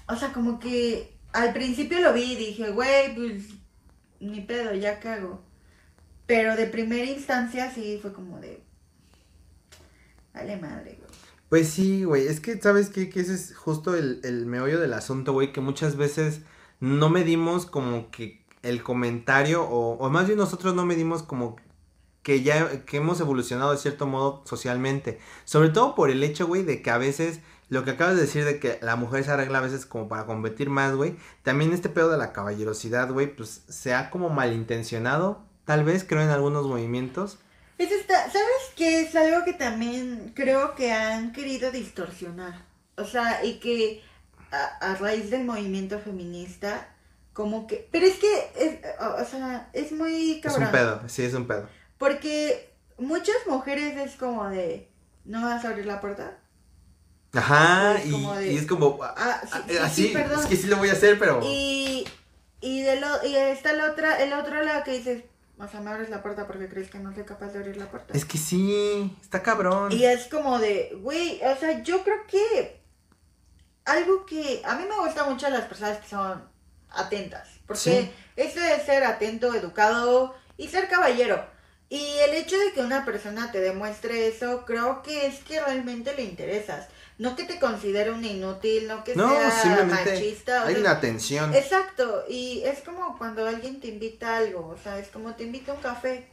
O 0.08 0.15
sea, 0.15 0.32
como 0.34 0.60
que 0.60 1.13
al 1.34 1.54
principio 1.54 2.00
lo 2.00 2.13
vi 2.13 2.34
y 2.34 2.36
dije, 2.36 2.69
güey, 2.71 3.13
pues 3.15 3.43
ni 4.19 4.41
pedo, 4.41 4.74
ya 4.74 5.00
cago. 5.00 5.41
Pero 6.26 6.56
de 6.56 6.67
primera 6.67 7.06
instancia 7.06 7.69
sí 7.71 8.00
fue 8.02 8.13
como 8.13 8.39
de. 8.39 8.63
Vale 10.34 10.56
madre, 10.58 10.97
güey. 11.00 11.11
Pues 11.51 11.67
sí, 11.67 12.05
güey, 12.05 12.27
es 12.27 12.39
que, 12.39 12.61
¿sabes 12.61 12.89
qué? 12.89 13.09
Que 13.09 13.19
ese 13.19 13.33
es 13.33 13.53
justo 13.57 13.93
el, 13.93 14.21
el 14.23 14.45
meollo 14.45 14.79
del 14.79 14.93
asunto, 14.93 15.33
güey, 15.33 15.51
que 15.51 15.59
muchas 15.59 15.97
veces 15.97 16.43
no 16.79 17.09
medimos 17.09 17.65
como 17.65 18.09
que 18.09 18.45
el 18.63 18.81
comentario, 18.83 19.61
o, 19.65 19.97
o 19.97 20.09
más 20.09 20.27
bien 20.27 20.37
nosotros 20.39 20.75
no 20.75 20.85
medimos 20.85 21.23
como 21.23 21.57
que 22.23 22.41
ya, 22.41 22.85
que 22.85 22.97
hemos 22.97 23.19
evolucionado 23.19 23.73
de 23.73 23.79
cierto 23.79 24.07
modo 24.07 24.43
socialmente. 24.45 25.19
Sobre 25.43 25.67
todo 25.69 25.93
por 25.93 26.09
el 26.09 26.23
hecho, 26.23 26.47
güey, 26.47 26.63
de 26.63 26.81
que 26.81 26.89
a 26.89 26.97
veces, 26.97 27.41
lo 27.67 27.83
que 27.83 27.91
acabas 27.91 28.15
de 28.15 28.21
decir 28.21 28.45
de 28.45 28.57
que 28.59 28.79
la 28.81 28.95
mujer 28.95 29.25
se 29.25 29.31
arregla 29.31 29.57
a 29.57 29.61
veces 29.61 29.85
como 29.85 30.07
para 30.07 30.25
competir 30.25 30.69
más, 30.69 30.95
güey, 30.95 31.17
también 31.43 31.73
este 31.73 31.89
pedo 31.89 32.09
de 32.09 32.17
la 32.17 32.31
caballerosidad, 32.31 33.11
güey, 33.11 33.35
pues 33.35 33.65
se 33.67 33.93
ha 33.93 34.09
como 34.09 34.29
malintencionado, 34.29 35.43
tal 35.65 35.83
vez, 35.83 36.05
creo, 36.07 36.21
en 36.21 36.29
algunos 36.29 36.65
movimientos. 36.65 37.39
Eso 37.84 37.96
está, 37.96 38.24
¿sabes 38.30 38.63
qué? 38.76 39.02
Es 39.02 39.15
algo 39.15 39.44
que 39.44 39.54
también 39.54 40.34
creo 40.36 40.76
que 40.76 40.91
han 40.91 41.32
querido 41.34 41.72
distorsionar. 41.72 42.54
O 42.98 43.06
sea, 43.06 43.44
y 43.44 43.60
que 43.60 44.04
a, 44.52 44.91
a 44.91 44.96
raíz 44.96 45.32
del 45.32 45.46
movimiento 45.46 46.00
feminista, 46.00 46.94
como 47.34 47.65
que... 47.67 47.88
Pero 47.91 48.06
es 48.06 48.17
que, 48.17 48.52
es, 48.56 48.80
o, 49.00 49.22
o 49.22 49.26
sea, 49.26 49.70
es 49.74 49.91
muy 49.91 50.34
Es 50.34 50.41
cabrón. 50.41 50.65
un 50.65 50.72
pedo, 50.72 51.02
sí, 51.10 51.24
es 51.24 51.34
un 51.34 51.48
pedo. 51.48 51.67
Porque 51.98 52.70
muchas 53.00 53.38
mujeres 53.48 53.98
es 53.98 54.15
como 54.15 54.48
de, 54.50 54.89
¿no 55.26 55.41
vas 55.41 55.65
a 55.65 55.70
abrir 55.70 55.86
la 55.88 56.02
puerta? 56.02 56.38
Ajá, 57.34 57.98
Es 57.98 58.06
y, 58.08 58.12
como 58.12 58.36
de- 58.36 58.52
y 58.54 58.58
es 58.58 58.67
como, 58.67 59.00
Ah, 59.04 59.41
sí, 59.44 59.50
ah, 59.54 59.63
sí, 59.67 59.78
así, 59.78 60.08
sí, 60.08 60.13
perdón. 60.13 60.39
es 60.41 60.46
que 60.48 60.56
sí 60.58 60.67
lo 60.67 60.78
voy 60.78 60.89
a 60.89 60.94
hacer, 60.94 61.17
pero... 61.17 61.39
Y, 61.44 62.06
Y, 62.63 62.82
de 62.84 63.00
lo, 63.00 63.08
y 63.26 63.36
está 63.36 63.72
el 63.72 63.82
otra, 63.82 64.22
el 64.22 64.34
otro 64.34 64.62
lado 64.63 64.84
que 64.84 64.91
dices, 64.91 65.24
o 65.62 65.67
sea, 65.67 65.80
me 65.82 65.91
abres 65.91 66.10
la 66.10 66.21
puerta 66.21 66.47
porque 66.47 66.67
crees 66.67 66.89
que 66.89 67.00
no 67.00 67.13
soy 67.13 67.24
capaz 67.24 67.50
de 67.54 67.60
abrir 67.60 67.78
la 67.78 67.86
puerta. 67.86 68.13
Es 68.15 68.26
que 68.26 68.38
sí, 68.38 69.15
está 69.21 69.43
cabrón. 69.43 69.91
Y 69.91 70.06
es 70.06 70.28
como 70.28 70.60
de, 70.60 70.97
güey, 71.02 71.39
o 71.43 71.56
sea, 71.58 71.82
yo 71.84 72.04
creo 72.04 72.26
que 72.28 72.82
algo 73.86 74.26
que 74.26 74.62
a 74.65 74.76
mí 74.76 74.86
me 74.88 75.06
gusta 75.06 75.26
mucho 75.26 75.50
las 75.50 75.65
personas 75.65 76.00
que 76.00 76.08
son 76.10 76.43
atentas, 76.89 77.47
porque 77.65 77.80
Sí. 77.82 78.12
esto 78.36 78.60
de 78.60 78.80
ser 78.80 79.04
atento, 79.04 79.54
educado 79.54 80.36
y 80.58 80.67
ser 80.67 80.88
caballero. 80.88 81.43
Y 81.89 82.17
el 82.19 82.34
hecho 82.36 82.58
de 82.58 82.71
que 82.71 82.82
una 82.82 83.04
persona 83.06 83.52
te 83.52 83.60
demuestre 83.60 84.28
eso, 84.28 84.65
creo 84.65 85.02
que 85.04 85.26
es 85.28 85.39
que 85.43 85.60
realmente 85.60 86.15
le 86.15 86.24
interesas. 86.24 86.88
No 87.17 87.36
que 87.36 87.43
te 87.43 87.60
considere 87.60 88.12
un 88.12 88.24
inútil, 88.26 88.88
no 88.88 89.04
que 89.04 89.15
No, 89.15 89.30
sea 89.30 89.86
machista. 89.88 90.63
o 90.63 90.67
hay 90.67 90.74
sea, 90.74 90.82
una 90.82 90.91
atención. 90.91 91.54
Exacto, 91.54 92.24
y 92.28 92.62
es 92.63 92.80
como 92.80 93.17
cuando 93.17 93.45
alguien 93.45 93.80
te 93.80 93.89
invita 93.89 94.34
a 94.34 94.38
algo, 94.38 94.67
o 94.69 94.78
sea, 94.82 94.97
es 94.97 95.10
como 95.10 95.36
te 95.36 95.43
invita 95.43 95.71
a 95.71 95.76
un 95.76 95.82
café. 95.82 96.28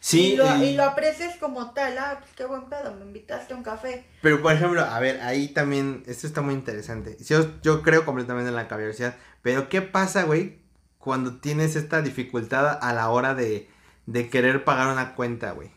Sí, 0.00 0.32
y, 0.32 0.36
lo, 0.36 0.56
y- 0.56 0.64
y 0.70 0.74
lo 0.76 0.82
aprecias 0.82 1.36
como 1.36 1.70
tal, 1.74 1.96
ah, 1.96 2.16
pues 2.18 2.32
qué 2.34 2.44
buen 2.44 2.64
pedo, 2.64 2.92
me 2.96 3.02
invitaste 3.04 3.54
a 3.54 3.56
un 3.56 3.62
café. 3.62 4.04
Pero 4.20 4.42
por 4.42 4.52
ejemplo, 4.52 4.80
a 4.82 4.98
ver, 4.98 5.20
ahí 5.20 5.46
también, 5.48 6.02
esto 6.08 6.26
está 6.26 6.40
muy 6.40 6.54
interesante. 6.54 7.16
Yo, 7.24 7.46
yo 7.62 7.82
creo 7.82 8.04
completamente 8.04 8.48
en 8.48 8.56
la 8.56 8.66
caballerosidad, 8.66 9.14
pero 9.42 9.68
¿qué 9.68 9.80
pasa, 9.80 10.24
güey, 10.24 10.58
cuando 10.98 11.36
tienes 11.38 11.76
esta 11.76 12.02
dificultad 12.02 12.78
a 12.82 12.92
la 12.94 13.10
hora 13.10 13.36
de, 13.36 13.68
de 14.06 14.28
querer 14.28 14.64
pagar 14.64 14.88
una 14.92 15.14
cuenta, 15.14 15.52
güey? 15.52 15.70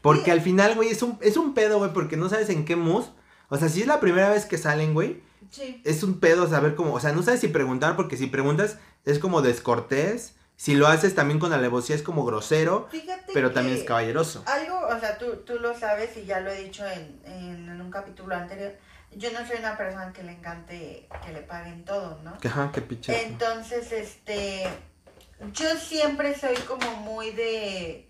Porque 0.00 0.26
Sí. 0.26 0.30
al 0.30 0.40
final, 0.42 0.76
güey, 0.76 0.90
es 0.90 1.02
un, 1.02 1.18
es 1.20 1.36
un 1.36 1.52
pedo, 1.52 1.78
güey, 1.78 1.92
porque 1.92 2.16
no 2.16 2.28
sabes 2.28 2.50
en 2.50 2.64
qué 2.64 2.76
mood. 2.76 3.04
O 3.50 3.56
sea, 3.58 3.68
si 3.68 3.82
es 3.82 3.86
la 3.86 4.00
primera 4.00 4.30
vez 4.30 4.46
que 4.46 4.56
salen, 4.56 4.94
güey, 4.94 5.20
Sí. 5.50 5.82
es 5.84 6.02
un 6.02 6.20
pedo 6.20 6.48
saber 6.48 6.74
cómo, 6.76 6.94
o 6.94 7.00
sea, 7.00 7.12
no 7.12 7.22
sabes 7.22 7.40
si 7.40 7.48
preguntar, 7.48 7.96
porque 7.96 8.16
si 8.16 8.26
preguntas 8.26 8.78
es 9.04 9.18
como 9.18 9.42
descortés. 9.42 10.36
Si 10.56 10.74
lo 10.74 10.86
haces 10.88 11.14
también 11.14 11.38
con 11.38 11.54
alevosía 11.54 11.96
es 11.96 12.02
como 12.02 12.24
grosero, 12.26 12.86
Fíjate 12.90 13.32
pero 13.32 13.50
también 13.50 13.78
es 13.78 13.82
caballeroso. 13.84 14.42
Algo, 14.46 14.78
o 14.94 15.00
sea, 15.00 15.16
tú, 15.16 15.36
tú 15.46 15.54
lo 15.58 15.76
sabes 15.78 16.14
y 16.18 16.26
ya 16.26 16.40
lo 16.40 16.50
he 16.50 16.62
dicho 16.64 16.84
en, 16.86 17.18
en, 17.24 17.68
en 17.70 17.80
un 17.80 17.90
capítulo 17.90 18.34
anterior. 18.34 18.74
Yo 19.16 19.32
no 19.32 19.44
soy 19.46 19.56
una 19.58 19.76
persona 19.78 20.12
que 20.12 20.22
le 20.22 20.32
encante 20.32 21.08
que 21.24 21.32
le 21.32 21.40
paguen 21.40 21.86
todo, 21.86 22.20
¿no? 22.22 22.36
Ajá, 22.44 22.70
qué 22.74 22.82
piche. 22.82 23.26
Entonces, 23.26 23.90
este, 23.90 24.68
yo 25.54 25.74
siempre 25.76 26.38
soy 26.38 26.54
como 26.68 26.94
muy 26.96 27.30
de, 27.30 28.09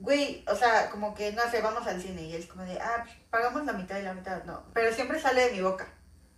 güey, 0.00 0.44
o 0.48 0.54
sea, 0.56 0.90
como 0.90 1.14
que, 1.14 1.32
no 1.32 1.42
sé, 1.50 1.60
vamos 1.62 1.86
al 1.86 2.00
cine 2.00 2.22
y 2.22 2.34
es 2.34 2.46
como 2.46 2.64
de, 2.64 2.78
ah, 2.80 3.04
pagamos 3.30 3.64
la 3.64 3.72
mitad 3.72 3.98
y 3.98 4.02
la 4.02 4.14
mitad, 4.14 4.44
no, 4.44 4.64
pero 4.72 4.92
siempre 4.92 5.20
sale 5.20 5.46
de 5.46 5.52
mi 5.52 5.62
boca, 5.62 5.86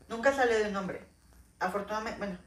nunca 0.09 0.33
sale 0.35 0.59
de 0.63 0.71
un 0.71 0.77
hombre. 0.77 1.05
Afortunadamente, 1.61 2.19
bueno, 2.19 2.39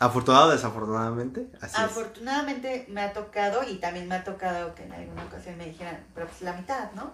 Afortunado 0.00 0.48
o 0.48 0.50
desafortunadamente, 0.52 1.48
así 1.60 1.74
es. 1.76 1.78
afortunadamente 1.82 2.86
me 2.88 3.00
ha 3.02 3.12
tocado 3.12 3.64
y 3.64 3.76
también 3.76 4.06
me 4.06 4.14
ha 4.16 4.22
tocado 4.24 4.74
que 4.74 4.84
en 4.84 4.92
alguna 4.92 5.24
ocasión 5.24 5.56
me 5.56 5.64
dijeran, 5.66 6.06
pero 6.14 6.26
pues 6.26 6.42
la 6.42 6.52
mitad, 6.52 6.92
¿no? 6.92 7.12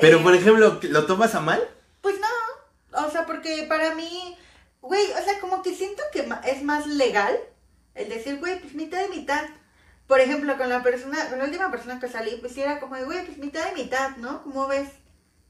Pero 0.00 0.18
Eh, 0.18 0.22
por 0.22 0.34
ejemplo, 0.34 0.80
¿lo 0.82 1.06
tomas 1.06 1.34
a 1.34 1.40
mal? 1.40 1.62
Pues 2.00 2.16
no, 2.18 3.04
o 3.06 3.10
sea, 3.10 3.24
porque 3.24 3.66
para 3.68 3.94
mí, 3.94 4.36
güey, 4.80 5.04
o 5.12 5.22
sea, 5.22 5.38
como 5.40 5.62
que 5.62 5.74
siento 5.74 6.02
que 6.12 6.28
es 6.44 6.62
más 6.62 6.86
legal 6.86 7.38
el 7.94 8.08
decir, 8.08 8.38
güey, 8.40 8.60
pues 8.60 8.74
mitad 8.74 9.00
y 9.06 9.16
mitad. 9.16 9.44
Por 10.06 10.20
ejemplo, 10.20 10.56
con 10.56 10.68
la 10.68 10.82
persona, 10.82 11.28
con 11.28 11.38
la 11.38 11.44
última 11.46 11.70
persona 11.70 11.98
que 11.98 12.08
salí, 12.08 12.36
pues 12.40 12.56
era 12.56 12.78
como 12.80 12.94
de, 12.96 13.04
güey, 13.04 13.24
pues 13.26 13.38
mitad 13.38 13.64
y 13.72 13.82
mitad, 13.82 14.16
¿no? 14.18 14.42
¿Cómo 14.44 14.68
ves? 14.68 14.88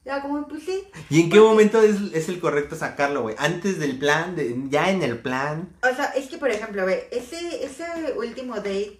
Era 0.03 0.21
como, 0.21 0.47
pues 0.47 0.63
sí. 0.63 0.83
¿Y 1.09 1.21
en 1.21 1.29
qué 1.29 1.37
Porque- 1.37 1.49
momento 1.49 1.81
es, 1.81 1.97
es 2.13 2.29
el 2.29 2.39
correcto 2.39 2.75
sacarlo, 2.75 3.21
güey? 3.23 3.35
¿Antes 3.37 3.77
del 3.77 3.99
plan? 3.99 4.35
De, 4.35 4.55
¿Ya 4.69 4.89
en 4.89 5.03
el 5.03 5.19
plan? 5.19 5.69
O 5.83 5.93
sea, 5.95 6.05
es 6.15 6.27
que, 6.27 6.37
por 6.37 6.49
ejemplo, 6.49 6.85
ve, 6.85 7.07
ese, 7.11 7.63
ese 7.65 7.85
último 8.17 8.55
date 8.55 8.99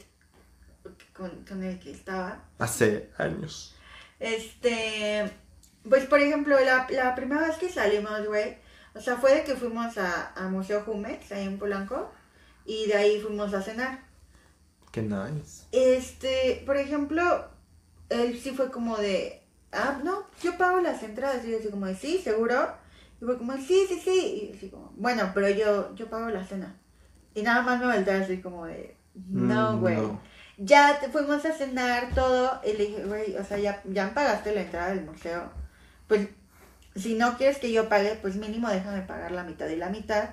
con, 1.13 1.29
con 1.45 1.63
el 1.63 1.79
que 1.79 1.91
estaba, 1.91 2.43
Hace 2.59 3.09
años. 3.17 3.73
Este, 4.19 5.31
pues 5.89 6.05
por 6.05 6.19
ejemplo, 6.19 6.59
la, 6.59 6.87
la 6.89 7.15
primera 7.15 7.47
vez 7.47 7.57
que 7.57 7.69
salimos, 7.69 8.25
güey, 8.27 8.57
o 8.93 8.99
sea, 9.01 9.15
fue 9.17 9.33
de 9.33 9.43
que 9.43 9.55
fuimos 9.55 9.97
a, 9.97 10.33
a 10.35 10.47
Museo 10.49 10.81
Jumex, 10.81 11.31
ahí 11.31 11.45
en 11.45 11.57
Polanco, 11.57 12.11
y 12.65 12.87
de 12.87 12.95
ahí 12.95 13.21
fuimos 13.21 13.53
a 13.53 13.61
cenar. 13.61 14.06
Qué 14.91 15.01
nice. 15.01 15.63
Este, 15.71 16.63
por 16.65 16.77
ejemplo, 16.77 17.45
él 18.09 18.39
sí 18.39 18.51
fue 18.51 18.71
como 18.71 18.97
de, 18.97 19.43
ah, 19.71 19.99
no, 20.03 20.25
yo 20.41 20.57
pago 20.57 20.79
las 20.79 21.03
entradas, 21.03 21.45
y 21.45 21.51
yo 21.51 21.59
así 21.59 21.69
como 21.69 21.85
de, 21.87 21.95
sí, 21.95 22.19
seguro, 22.23 22.73
y 23.21 23.25
fue 23.25 23.37
como, 23.37 23.53
sí, 23.57 23.85
sí, 23.87 23.99
sí, 24.03 24.49
y 24.51 24.55
así 24.57 24.69
como, 24.69 24.93
bueno, 24.97 25.31
pero 25.33 25.49
yo, 25.49 25.93
yo 25.95 26.09
pago 26.09 26.29
la 26.29 26.45
cena. 26.45 26.75
Y 27.35 27.41
nada 27.43 27.61
más 27.61 27.79
me 27.79 27.87
volteé 27.93 28.13
así 28.13 28.41
como 28.41 28.65
de, 28.65 28.95
no, 29.29 29.73
Mm, 29.73 29.79
güey. 29.81 29.95
no. 29.97 30.19
Ya 30.59 30.99
te 30.99 31.09
fuimos 31.09 31.45
a 31.45 31.51
cenar 31.53 32.13
todo 32.15 32.59
y 32.65 32.73
le 32.73 32.85
dije, 32.87 33.03
güey, 33.05 33.35
o 33.35 33.43
sea, 33.43 33.59
ya, 33.59 33.81
ya 33.85 34.11
pagaste 34.15 34.55
la 34.55 34.61
entrada 34.61 34.89
del 34.89 35.05
museo. 35.05 35.51
Pues 36.07 36.29
si 36.95 37.13
no 37.13 37.37
quieres 37.37 37.59
que 37.59 37.71
yo 37.71 37.89
pague, 37.89 38.15
pues 38.21 38.35
mínimo 38.37 38.67
déjame 38.69 39.01
pagar 39.03 39.31
la 39.31 39.43
mitad 39.43 39.67
y 39.67 39.75
la 39.75 39.89
mitad. 39.89 40.31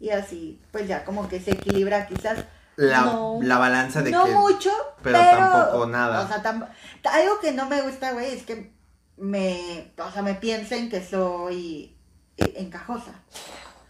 Y 0.00 0.10
así, 0.10 0.60
pues 0.72 0.88
ya 0.88 1.04
como 1.04 1.28
que 1.28 1.40
se 1.40 1.50
equilibra 1.52 2.06
quizás. 2.06 2.44
La, 2.76 3.00
No. 3.02 3.38
la 3.42 3.58
balanza 3.58 4.02
de 4.02 4.10
no 4.10 4.24
que... 4.26 4.32
mucho, 4.32 4.70
pero 5.02 5.18
pero, 5.18 5.38
tampoco 5.38 5.86
nada. 5.86 6.20
O 6.22 6.28
sea, 6.28 6.42
tam- 6.42 6.68
algo 7.10 7.40
que 7.40 7.52
no 7.52 7.66
me 7.68 7.80
gusta, 7.82 8.12
güey, 8.12 8.34
es 8.34 8.42
que 8.44 8.70
me, 9.16 9.92
o 9.98 10.10
sea, 10.12 10.22
me 10.22 10.34
piensen 10.34 10.90
que 10.90 11.02
soy 11.04 11.96
eh, 12.36 12.52
encajosa. 12.56 13.12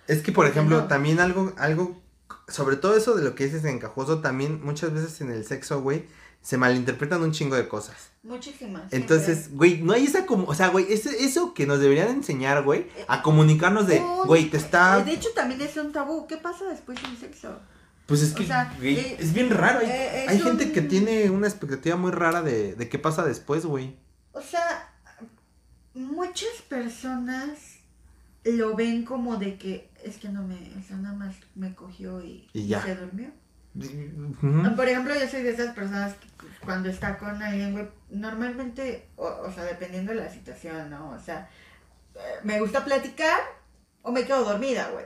Es 0.07 0.23
que, 0.23 0.31
por 0.31 0.47
ejemplo, 0.47 0.83
no. 0.83 0.87
también 0.87 1.19
algo, 1.19 1.53
algo, 1.59 2.01
sobre 2.47 2.77
todo 2.77 2.97
eso 2.97 3.15
de 3.17 3.25
lo 3.25 3.35
que 3.35 3.45
dices 3.47 3.65
encajoso, 3.65 4.21
también 4.21 4.63
muchas 4.65 4.93
veces 4.93 5.21
en 5.21 5.33
el 5.33 5.45
sexo, 5.45 5.81
güey, 5.83 6.07
se 6.41 6.57
malinterpretan 6.57 7.21
un 7.23 7.33
chingo 7.33 7.57
de 7.57 7.67
cosas. 7.67 8.11
Muchísimas. 8.23 8.93
Entonces, 8.93 9.53
güey, 9.53 9.83
no 9.83 9.95
hay 9.95 10.05
esa 10.05 10.27
como, 10.27 10.47
o 10.47 10.55
sea, 10.55 10.69
güey, 10.69 10.93
ese- 10.93 11.25
eso 11.25 11.55
que 11.55 11.67
nos 11.67 11.81
deberían 11.81 12.09
enseñar, 12.09 12.63
güey, 12.63 12.87
a 13.09 13.21
comunicarnos 13.23 13.89
de, 13.89 13.99
güey, 14.27 14.49
te 14.49 14.59
está, 14.59 15.01
Eh, 15.01 15.05
De 15.05 15.13
hecho, 15.15 15.31
también 15.35 15.61
es 15.61 15.77
un 15.77 15.91
tabú. 15.91 16.29
¿Qué 16.29 16.37
pasa 16.37 16.67
después 16.67 17.03
del 17.03 17.17
sexo? 17.19 17.59
Pues 18.07 18.23
es 18.23 18.33
o 18.33 18.37
que, 18.37 18.47
sea, 18.47 18.73
güey, 18.79 18.97
eh, 18.99 19.17
es 19.19 19.33
bien 19.33 19.51
raro, 19.51 19.81
hay, 19.81 19.87
eh, 19.91 20.27
hay 20.29 20.41
gente 20.41 20.67
un- 20.67 20.73
que 20.73 20.83
tiene 20.83 21.29
una 21.31 21.47
expectativa 21.49 21.97
muy 21.97 22.13
rara 22.13 22.41
de, 22.43 22.75
de 22.75 22.89
qué 22.89 22.99
pasa 22.99 23.25
después, 23.25 23.67
güey. 23.67 23.97
O 24.33 24.41
sea, 24.41 24.93
muchas 25.95 26.63
personas 26.69 27.79
lo 28.45 28.77
ven 28.77 29.05
como 29.05 29.37
de 29.39 29.59
que 29.59 29.91
es 30.05 30.19
que 30.19 30.29
no 30.29 30.43
me, 30.47 30.55
o 30.79 30.83
sea, 30.87 30.97
nada 30.99 31.17
más 31.17 31.35
me 31.57 31.75
cogió 31.75 32.23
y, 32.23 32.49
Y 32.53 32.69
ya. 32.69 32.83
se 32.83 32.95
durmió. 32.95 33.29
Por 34.77 34.89
ejemplo, 34.89 35.15
yo 35.19 35.29
soy 35.29 35.43
de 35.43 35.51
esas 35.51 35.75
personas 35.75 36.15
que 36.15 36.27
pues, 36.39 36.53
cuando 36.65 36.89
está 36.89 37.19
con 37.19 37.43
alguien, 37.43 37.73
güey, 37.73 37.89
normalmente, 38.11 39.09
o, 39.17 39.25
o 39.27 39.53
sea, 39.53 39.65
dependiendo 39.65 40.13
de 40.13 40.19
la 40.21 40.31
situación, 40.33 40.89
¿no? 40.91 41.11
O 41.11 41.19
sea, 41.21 41.51
eh, 42.15 42.19
me 42.45 42.59
gusta 42.61 42.85
platicar 42.85 43.39
o 44.03 44.13
me 44.13 44.25
quedo 44.25 44.45
dormida, 44.45 44.89
güey. 44.93 45.05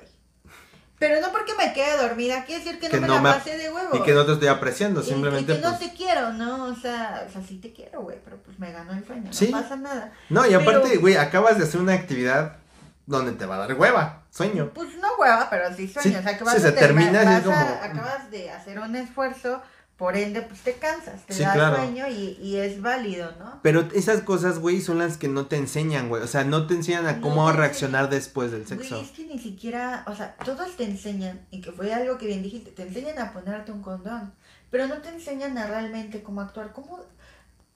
Pero 1.01 1.21
no 1.21 1.33
porque 1.33 1.55
me 1.59 1.73
quede 1.73 1.97
dormida, 1.97 2.45
quiere 2.45 2.63
decir 2.63 2.79
que 2.79 2.87
no 2.89 2.93
Que 2.93 3.01
me 3.01 3.07
no 3.09 3.15
la 3.15 3.21
me- 3.23 3.31
pasé 3.33 3.57
de 3.57 3.73
huevo. 3.73 3.97
Y 3.97 4.03
que 4.03 4.13
no 4.13 4.25
te 4.27 4.33
estoy 4.35 4.47
apreciando, 4.49 5.01
Y- 5.01 5.05
simplemente, 5.05 5.53
y 5.53 5.57
que 5.57 5.63
no 5.63 5.77
pues, 5.77 5.91
te 5.91 5.97
quiero, 5.97 6.33
¿no? 6.35 6.67
O 6.67 6.75
sea, 6.77 7.25
o 7.29 7.33
sea, 7.33 7.43
sí 7.43 7.59
te 7.59 7.73
quiero, 7.73 8.03
güey, 8.03 8.19
pero 8.25 8.37
pues 8.45 8.59
me 8.61 8.71
ganó 8.71 8.93
el 8.93 9.05
sueño, 9.05 9.33
Sí. 9.33 9.49
no 9.51 9.61
pasa 9.61 9.75
nada. 9.77 10.13
No, 10.29 10.47
y 10.47 10.55
aparte, 10.55 10.99
güey, 10.99 11.17
acabas 11.17 11.59
de 11.59 11.65
hacer 11.65 11.81
una 11.81 11.95
actividad 11.95 12.59
donde 13.07 13.33
te 13.33 13.45
va 13.47 13.57
a 13.57 13.59
dar 13.67 13.75
hueva, 13.75 14.23
sueño. 14.31 14.71
Pues 14.75 14.95
no 14.99 15.09
hueva, 15.19 15.49
pero 15.51 15.75
sí 15.75 15.89
sueño. 15.89 16.11
Sí, 16.13 16.17
o 16.17 16.23
sea, 16.23 16.33
que 16.35 16.39
sí, 16.39 16.45
vas 16.45 16.61
se 16.63 16.69
a 16.69 16.75
terminar, 16.75 17.13
termina 17.13 17.37
así 17.39 17.49
vas 17.49 17.59
a- 17.59 17.81
como- 17.81 18.01
acabas 18.01 18.31
de 18.31 18.51
hacer 18.51 18.79
un 18.79 18.95
esfuerzo, 18.95 19.63
por 20.01 20.17
ende, 20.17 20.41
pues 20.41 20.61
te 20.63 20.73
cansas, 20.77 21.27
te 21.27 21.35
Sí, 21.35 21.43
da 21.43 21.53
claro. 21.53 21.77
sueño 21.77 22.09
y, 22.09 22.39
y 22.43 22.57
es 22.57 22.81
válido, 22.81 23.31
¿no? 23.39 23.61
Pero 23.63 23.87
esas 23.95 24.23
cosas, 24.23 24.59
güey, 24.59 24.81
son 24.81 24.97
las 24.99 25.19
que 25.19 25.29
no 25.29 25.45
te 25.47 25.57
enseñan, 25.57 26.09
güey. 26.09 26.23
O 26.23 26.27
sea, 26.27 26.43
no 26.43 26.67
te 26.67 26.73
enseñan 26.73 27.07
a 27.07 27.13
No 27.13 27.21
cómo 27.21 27.53
reaccionar 27.53 28.09
después 28.09 28.51
del 28.51 28.65
Güey, 28.65 28.79
sexo. 28.79 28.99
es 28.99 29.11
que 29.11 29.27
ni 29.27 29.39
siquiera, 29.39 30.05
o 30.07 30.17
sea, 30.17 30.37
todos 30.43 30.75
te 30.79 30.85
enseñan, 30.85 31.47
y 31.51 31.61
que 31.61 31.71
fue 31.71 31.93
algo 31.93 32.17
que 32.17 32.27
bien 32.27 32.43
dijiste, 32.43 32.71
te 32.71 32.83
enseñan 32.85 33.19
a 33.19 33.31
ponerte 33.35 33.73
un 33.73 33.83
condón, 33.83 34.33
pero 34.71 34.87
no 34.87 35.03
te 35.03 35.11
enseñan 35.11 35.59
a 35.59 35.67
realmente 35.67 36.23
cómo 36.23 36.41
actuar. 36.41 36.73
¿Cómo 36.73 36.99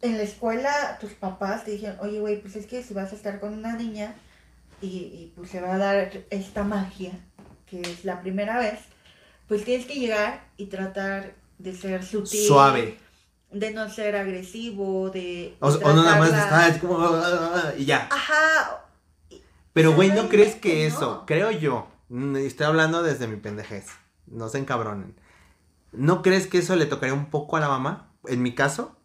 en 0.00 0.16
la 0.16 0.22
escuela 0.22 0.96
tus 1.02 1.12
papás 1.12 1.64
te 1.64 1.72
dijeron, 1.72 1.98
oye, 2.00 2.20
güey, 2.20 2.40
pues 2.40 2.56
es 2.56 2.64
que 2.66 2.82
si 2.82 2.94
vas 2.94 3.12
a 3.12 3.16
estar 3.16 3.38
con 3.38 3.52
una 3.52 3.74
niña 3.76 4.14
y, 4.80 4.86
y 4.88 5.32
pues 5.36 5.50
se 5.50 5.60
va 5.60 5.74
a 5.74 5.78
dar 5.78 6.10
esta 6.30 6.64
magia, 6.64 7.12
que 7.66 7.82
es 7.82 8.06
la 8.06 8.22
primera 8.22 8.58
vez, 8.58 8.78
pues 9.46 9.62
tienes 9.64 9.86
que 9.86 9.96
llegar 9.96 10.42
y 10.56 10.66
tratar 10.66 11.34
de 11.64 11.74
ser 11.74 12.04
sutil. 12.04 12.46
Suave. 12.46 12.98
De 13.50 13.72
no 13.72 13.88
ser 13.88 14.16
agresivo, 14.16 15.10
de... 15.10 15.56
O, 15.60 15.70
de 15.72 15.84
o 15.84 15.92
no 15.94 16.02
nada 16.04 16.18
más 16.18 16.28
está, 16.28 16.68
es 16.68 16.78
como, 16.78 16.98
ah, 16.98 17.22
ah, 17.24 17.52
ah, 17.54 17.72
y 17.78 17.84
ya. 17.84 18.08
Ajá, 18.10 18.84
Pero, 19.72 19.92
güey, 19.94 20.10
¿no 20.10 20.28
crees 20.28 20.54
que 20.56 20.86
eso? 20.86 21.24
Creo 21.26 21.50
yo. 21.50 21.88
mm, 22.08 22.36
Estoy 22.36 22.66
hablando 22.66 23.02
desde 23.02 23.26
mi 23.28 23.36
pendejez. 23.36 23.86
No 24.26 24.48
se 24.48 24.58
encabronen. 24.58 25.14
¿No 25.92 26.22
crees 26.22 26.46
que 26.48 26.58
eso 26.58 26.76
le 26.76 26.86
tocaría 26.86 27.14
un 27.14 27.30
poco 27.30 27.56
a 27.56 27.60
la 27.60 27.68
mamá? 27.68 28.10
En 28.26 28.42
mi 28.42 28.54
caso, 28.54 28.96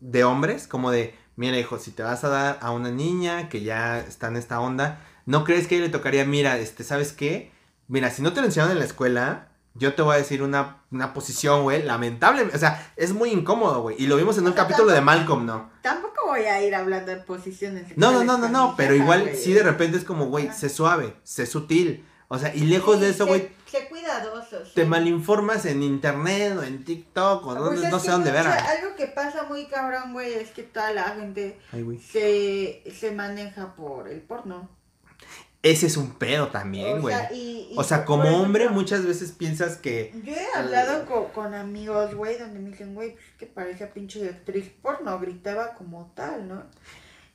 de 0.00 0.24
hombres, 0.24 0.66
como 0.66 0.90
de, 0.90 1.14
mira, 1.36 1.58
hijo, 1.58 1.78
si 1.78 1.92
te 1.92 2.02
vas 2.02 2.24
a 2.24 2.28
dar 2.28 2.58
a 2.60 2.72
una 2.72 2.90
niña 2.90 3.48
que 3.48 3.62
ya 3.62 4.00
está 4.00 4.26
en 4.28 4.36
esta 4.36 4.60
onda, 4.60 5.00
¿no 5.26 5.44
crees 5.44 5.66
que 5.68 5.78
le 5.80 5.88
tocaría, 5.88 6.24
mira, 6.24 6.58
este, 6.58 6.82
¿sabes 6.84 7.12
qué? 7.12 7.52
Mira, 7.88 8.10
si 8.10 8.20
no 8.22 8.32
te 8.32 8.40
lo 8.40 8.46
enseñaron 8.46 8.72
en 8.72 8.80
la 8.80 8.84
escuela, 8.84 9.48
yo 9.78 9.94
te 9.94 10.02
voy 10.02 10.14
a 10.14 10.18
decir 10.18 10.42
una, 10.42 10.82
una 10.90 11.12
posición, 11.12 11.62
güey, 11.62 11.82
lamentable. 11.82 12.42
O 12.54 12.58
sea, 12.58 12.92
es 12.96 13.12
muy 13.12 13.30
incómodo, 13.30 13.82
güey. 13.82 13.96
Y 13.98 14.06
lo 14.06 14.16
vimos 14.16 14.36
en 14.38 14.44
un 14.44 14.50
O 14.50 14.54
sea, 14.54 14.64
capítulo 14.64 14.92
de 14.92 15.00
Malcolm, 15.00 15.46
¿no? 15.46 15.70
Tampoco 15.82 16.26
voy 16.26 16.40
a 16.44 16.62
ir 16.62 16.74
hablando 16.74 17.10
de 17.12 17.18
posiciones. 17.18 17.96
No, 17.96 18.12
no, 18.12 18.24
no, 18.24 18.38
no, 18.38 18.48
no. 18.48 18.74
Pero 18.76 18.94
igual, 18.94 19.32
sí, 19.34 19.52
de 19.52 19.62
repente 19.62 19.98
es 19.98 20.04
como, 20.04 20.26
güey, 20.26 20.52
sé 20.52 20.68
suave, 20.68 21.16
sé 21.22 21.46
sutil. 21.46 22.04
O 22.28 22.38
sea, 22.38 22.54
y 22.54 22.60
lejos 22.62 23.00
de 23.00 23.10
eso, 23.10 23.24
güey, 23.26 23.50
Sé 23.66 23.88
cuidadoso. 23.88 24.64
sí. 24.64 24.72
te 24.74 24.84
malinformas 24.84 25.64
en 25.64 25.82
internet 25.82 26.56
o 26.58 26.62
en 26.62 26.84
TikTok 26.84 27.46
o 27.46 27.54
Pues 27.54 27.88
no 27.90 28.00
sé 28.00 28.10
dónde 28.10 28.32
ver. 28.32 28.46
Algo 28.46 28.96
que 28.96 29.06
pasa 29.06 29.44
muy 29.44 29.66
cabrón, 29.66 30.12
güey, 30.12 30.32
es 30.34 30.50
que 30.50 30.64
toda 30.64 30.92
la 30.92 31.04
gente 31.10 31.58
Ay, 31.72 32.00
se, 32.00 32.82
se 32.92 33.12
maneja 33.12 33.76
por 33.76 34.08
el 34.08 34.20
porno. 34.22 34.68
Ese 35.62 35.86
es 35.86 35.96
un 35.96 36.12
pedo 36.12 36.48
también, 36.48 36.98
o 36.98 37.00
güey. 37.02 37.14
sea, 37.16 37.32
y- 37.32 37.68
y 37.72 37.74
O 37.76 37.82
sea, 37.82 38.04
como 38.04 38.28
hombre 38.40 38.68
muchas 38.68 39.04
veces 39.04 39.32
piensas 39.32 39.76
que... 39.78 40.12
Yo 40.24 40.32
he 40.32 40.46
hablado 40.54 41.06
co- 41.06 41.28
con, 41.32 41.54
amigos, 41.54 42.14
güey, 42.14 42.38
donde 42.38 42.60
me 42.60 42.70
dicen, 42.70 42.94
güey, 42.94 43.12
pues 43.14 43.24
que 43.38 43.46
parecía 43.46 43.92
pinche 43.92 44.28
actriz 44.28 44.70
porno, 44.80 45.18
gritaba 45.18 45.74
como 45.74 46.12
tal, 46.14 46.46
¿no? 46.46 46.62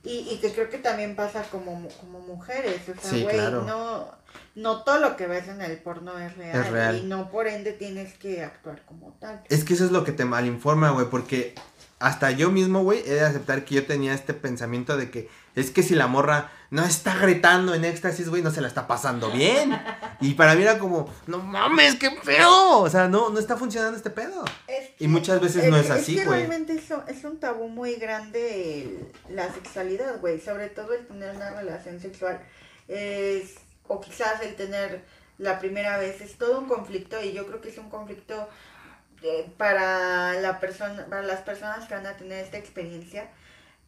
Y, 0.03 0.27
y 0.31 0.37
que 0.39 0.51
creo 0.53 0.69
que 0.69 0.77
también 0.79 1.15
pasa 1.15 1.43
como, 1.51 1.87
como 1.99 2.19
mujeres, 2.21 2.81
o 2.89 2.99
sea, 2.99 3.11
Sí, 3.11 3.21
güey, 3.23 3.35
claro. 3.35 3.63
no, 3.63 4.11
no 4.55 4.83
todo 4.83 4.99
lo 4.99 5.15
que 5.15 5.27
ves 5.27 5.47
en 5.47 5.61
el 5.61 5.77
porno 5.77 6.17
es 6.17 6.35
real, 6.37 6.59
Es 6.61 6.71
real. 6.71 6.97
y 6.97 7.03
no 7.03 7.29
por 7.29 7.47
ende 7.47 7.73
tienes 7.73 8.13
que 8.15 8.43
actuar 8.43 8.83
como 8.85 9.11
tal. 9.19 9.43
Es 9.49 9.63
que 9.63 9.73
eso 9.75 9.85
es 9.85 9.91
lo 9.91 10.03
que 10.03 10.11
te 10.11 10.25
malinforma, 10.25 10.89
güey, 10.91 11.07
porque 11.09 11.53
hasta 12.01 12.31
yo 12.31 12.51
mismo, 12.51 12.83
güey, 12.83 12.99
he 13.05 13.13
de 13.13 13.21
aceptar 13.25 13.63
que 13.65 13.75
yo 13.75 13.85
tenía 13.85 14.13
este 14.13 14.33
pensamiento 14.33 14.97
de 14.97 15.09
que 15.11 15.29
es 15.55 15.69
que 15.71 15.83
si 15.83 15.95
la 15.95 16.07
morra 16.07 16.49
no 16.69 16.83
está 16.85 17.17
gritando 17.17 17.73
en 17.73 17.83
éxtasis, 17.83 18.29
güey, 18.29 18.41
no 18.41 18.51
se 18.51 18.61
la 18.61 18.67
está 18.69 18.87
pasando 18.87 19.29
bien. 19.31 19.77
Y 20.21 20.35
para 20.35 20.55
mí 20.55 20.61
era 20.61 20.79
como, 20.79 21.13
no 21.27 21.39
mames, 21.39 21.95
qué 21.95 22.09
pedo. 22.23 22.79
O 22.79 22.89
sea, 22.89 23.07
no, 23.09 23.29
no 23.29 23.37
está 23.39 23.57
funcionando 23.57 23.97
este 23.97 24.09
pedo. 24.09 24.45
Es 24.67 24.91
Y 24.99 25.07
muchas 25.09 25.41
veces 25.41 25.69
no 25.69 25.75
es 25.77 25.89
así, 25.89 26.15
que 26.15 26.23
güey. 26.25 26.39
realmente 26.39 26.73
es 26.73 26.89
un, 26.89 27.01
es 27.07 27.23
un 27.25 27.37
tabú 27.37 27.67
muy 27.67 27.95
grande 27.95 28.81
el- 28.83 29.35
la 29.35 29.53
sexualidad, 29.53 30.19
güey. 30.21 30.39
Sobre 30.39 30.69
todo 30.69 30.93
el 30.93 31.05
tener 31.05 31.35
una 31.35 31.51
relación 31.51 31.99
sexual. 31.99 32.39
Es, 32.87 33.55
o 33.87 33.99
quizás 33.99 34.41
el 34.41 34.55
tener 34.55 35.03
la 35.37 35.59
primera 35.59 35.97
vez. 35.97 36.21
Es 36.21 36.37
todo 36.37 36.59
un 36.59 36.67
conflicto 36.67 37.21
y 37.21 37.33
yo 37.33 37.45
creo 37.47 37.59
que 37.59 37.69
es 37.69 37.77
un 37.77 37.89
conflicto 37.89 38.47
eh, 39.23 39.51
para, 39.57 40.33
la 40.41 40.59
persona, 40.59 41.05
para 41.05 41.23
las 41.23 41.41
personas 41.41 41.87
que 41.87 41.93
van 41.93 42.07
a 42.07 42.17
tener 42.17 42.43
esta 42.43 42.57
experiencia. 42.57 43.29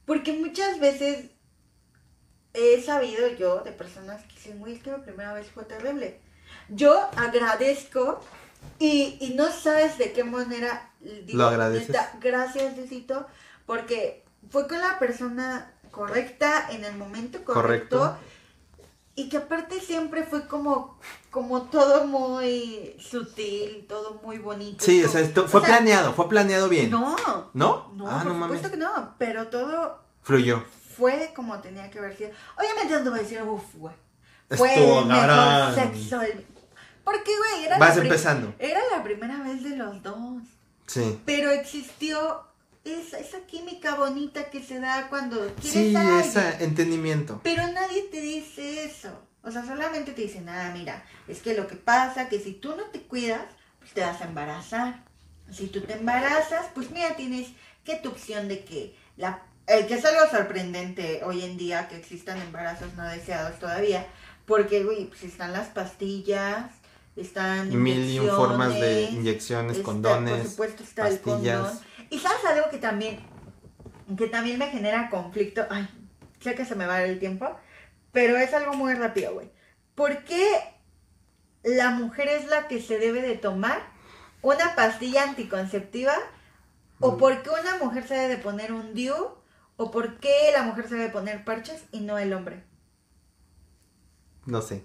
Porque 0.05 0.33
muchas 0.33 0.79
veces 0.79 1.31
he 2.53 2.81
sabido 2.81 3.27
yo 3.29 3.61
de 3.61 3.71
personas 3.71 4.21
que 4.23 4.35
dicen, 4.35 4.59
güey, 4.59 4.75
es 4.75 4.83
que 4.83 4.91
la 4.91 5.01
primera 5.03 5.33
vez 5.33 5.47
fue 5.49 5.63
terrible. 5.63 6.19
Yo 6.69 7.09
agradezco 7.15 8.21
y, 8.79 9.17
y 9.19 9.33
no 9.35 9.51
sabes 9.51 9.97
de 9.97 10.13
qué 10.13 10.23
manera 10.23 10.91
digo, 11.03 11.39
Lo 11.39 11.47
agradeces. 11.47 11.89
neta, 11.89 12.13
gracias, 12.21 12.75
Diosito, 12.75 13.27
porque 13.65 14.23
fue 14.49 14.67
con 14.67 14.79
la 14.79 14.99
persona 14.99 15.71
correcta 15.91 16.67
en 16.71 16.83
el 16.85 16.95
momento 16.95 17.43
correcto, 17.43 17.99
Correcto. 17.99 18.17
Y 19.15 19.29
que 19.29 19.37
aparte 19.37 19.79
siempre 19.79 20.23
fue 20.23 20.47
como 20.47 20.97
como 21.29 21.63
todo 21.63 22.05
muy 22.05 22.95
sutil, 22.99 23.85
todo 23.87 24.19
muy 24.23 24.37
bonito. 24.37 24.85
Sí, 24.85 25.03
o 25.03 25.09
sea, 25.09 25.21
esto 25.21 25.47
fue 25.47 25.61
o 25.61 25.63
sea, 25.65 25.77
planeado, 25.77 26.13
fue 26.13 26.29
planeado 26.29 26.69
bien. 26.69 26.91
No, 26.91 27.15
¿No? 27.53 27.91
no, 27.95 28.07
ah, 28.07 28.19
por 28.23 28.27
no 28.31 28.33
mames. 28.35 28.57
supuesto 28.57 28.71
que 28.71 28.77
no, 28.77 29.15
pero 29.17 29.47
todo 29.47 29.99
Fluyó. 30.21 30.63
fue 30.95 31.31
como 31.35 31.59
tenía 31.59 31.89
que 31.89 31.97
haber 31.99 32.15
sido. 32.15 32.29
Obviamente 32.57 33.03
no 33.03 33.09
voy 33.09 33.19
a 33.19 33.23
decir, 33.23 33.41
uff, 33.41 33.75
güey. 33.75 33.95
Fue 34.51 34.75
el 34.75 35.05
mejor 35.07 35.73
sexo. 35.73 36.19
Porque, 37.03 37.31
güey, 37.35 37.65
era, 37.65 37.79
Vas 37.79 37.97
la 37.97 38.03
empezando. 38.03 38.53
era 38.59 38.79
la 38.95 39.03
primera 39.03 39.41
vez 39.41 39.63
de 39.63 39.75
los 39.75 40.03
dos. 40.03 40.43
Sí. 40.85 41.19
Pero 41.25 41.49
existió 41.49 42.43
esa, 42.83 43.19
esa 43.19 43.39
química 43.47 43.95
bonita 43.95 44.49
que 44.49 44.61
se 44.63 44.79
da 44.79 45.07
cuando 45.09 45.39
quieres 45.55 45.71
Sí, 45.91 45.95
a 45.95 46.19
ese 46.19 46.63
entendimiento. 46.63 47.39
Pero 47.43 47.65
nadie 47.71 48.03
te 48.11 48.21
dice 48.21 48.85
eso. 48.85 49.09
O 49.41 49.51
sea, 49.51 49.65
solamente 49.65 50.11
te 50.13 50.21
dicen, 50.21 50.47
ah, 50.49 50.71
mira, 50.73 51.05
es 51.27 51.41
que 51.41 51.53
lo 51.53 51.67
que 51.67 51.75
pasa, 51.75 52.29
que 52.29 52.39
si 52.39 52.53
tú 52.53 52.75
no 52.75 52.83
te 52.85 53.01
cuidas, 53.01 53.41
pues 53.79 53.91
te 53.93 54.01
vas 54.01 54.21
a 54.21 54.25
embarazar. 54.25 55.03
Si 55.51 55.67
tú 55.67 55.81
te 55.81 55.93
embarazas, 55.93 56.67
pues 56.73 56.91
mira, 56.91 57.15
tienes 57.15 57.49
que 57.83 57.95
tu 57.97 58.09
opción 58.09 58.47
de 58.47 58.63
que 58.63 58.95
la... 59.17 59.43
que 59.67 59.93
es 59.93 60.05
algo 60.05 60.29
sorprendente 60.31 61.21
hoy 61.25 61.43
en 61.43 61.57
día 61.57 61.87
que 61.89 61.97
existan 61.97 62.41
embarazos 62.41 62.93
no 62.95 63.03
deseados 63.09 63.59
todavía. 63.59 64.07
Porque, 64.45 64.83
güey, 64.83 65.05
pues 65.05 65.23
están 65.23 65.51
las 65.53 65.67
pastillas, 65.67 66.71
están 67.15 67.69
Mil 67.81 68.09
y 68.09 68.19
un 68.19 68.29
formas 68.29 68.73
de 68.73 69.03
inyecciones, 69.03 69.73
está- 69.77 69.83
condones. 69.85 70.37
Por 70.41 70.49
supuesto 70.49 70.83
está 70.83 71.07
el 71.09 71.19
pastillas. 71.19 71.59
condón. 71.61 71.79
Y 72.13 72.19
sabes 72.19 72.45
algo 72.45 72.69
que 72.69 72.77
también, 72.77 73.19
que 74.17 74.27
también 74.27 74.59
me 74.59 74.67
genera 74.69 75.09
conflicto. 75.09 75.65
Ay, 75.71 75.87
sé 76.39 76.53
que 76.53 76.63
se 76.65 76.75
me 76.75 76.85
va 76.85 77.01
el 77.03 77.17
tiempo, 77.19 77.49
pero 78.11 78.37
es 78.37 78.53
algo 78.53 78.73
muy 78.73 78.93
rápido, 78.93 79.33
güey. 79.33 79.49
¿Por 79.95 80.23
qué 80.23 80.45
la 81.63 81.89
mujer 81.89 82.27
es 82.27 82.45
la 82.47 82.67
que 82.67 82.81
se 82.81 82.99
debe 82.99 83.21
de 83.21 83.35
tomar 83.35 83.81
una 84.43 84.75
pastilla 84.75 85.23
anticonceptiva? 85.23 86.13
¿O 86.99 87.13
Mm. 87.13 87.17
por 87.17 87.41
qué 87.41 87.49
una 87.49 87.77
mujer 87.83 88.07
se 88.07 88.13
debe 88.13 88.35
de 88.35 88.41
poner 88.43 88.71
un 88.73 88.93
DIU? 88.93 89.15
¿O 89.77 89.89
por 89.89 90.19
qué 90.19 90.51
la 90.53 90.61
mujer 90.61 90.87
se 90.87 90.95
debe 90.95 91.09
poner 91.09 91.43
parches 91.43 91.83
y 91.91 92.01
no 92.01 92.19
el 92.19 92.31
hombre? 92.33 92.63
No 94.45 94.61
sé. 94.61 94.83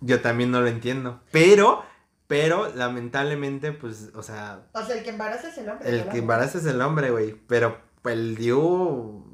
Yo 0.00 0.22
también 0.22 0.50
no 0.50 0.60
lo 0.62 0.68
entiendo. 0.68 1.22
Pero, 1.32 1.84
pero, 2.26 2.72
lamentablemente, 2.74 3.72
pues, 3.72 4.10
o 4.14 4.22
sea, 4.22 4.62
O 4.72 4.84
sea, 4.84 4.96
el 4.96 5.02
que 5.04 5.10
embaraza 5.10 5.48
es 5.48 5.58
el 5.58 5.68
hombre. 5.68 5.88
el 5.88 6.08
que 6.08 6.18
embaraza 6.18 6.58
es 6.58 6.66
el 6.66 6.80
hombre, 6.80 7.10
güey. 7.10 7.32
Pero 7.46 7.78
el 8.04 8.36
Diu 8.36 9.24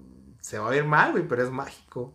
se 0.41 0.59
va 0.59 0.67
a 0.67 0.71
ver 0.71 0.85
mal, 0.85 1.13
güey, 1.13 1.27
pero 1.27 1.43
es 1.43 1.51
mágico. 1.51 2.15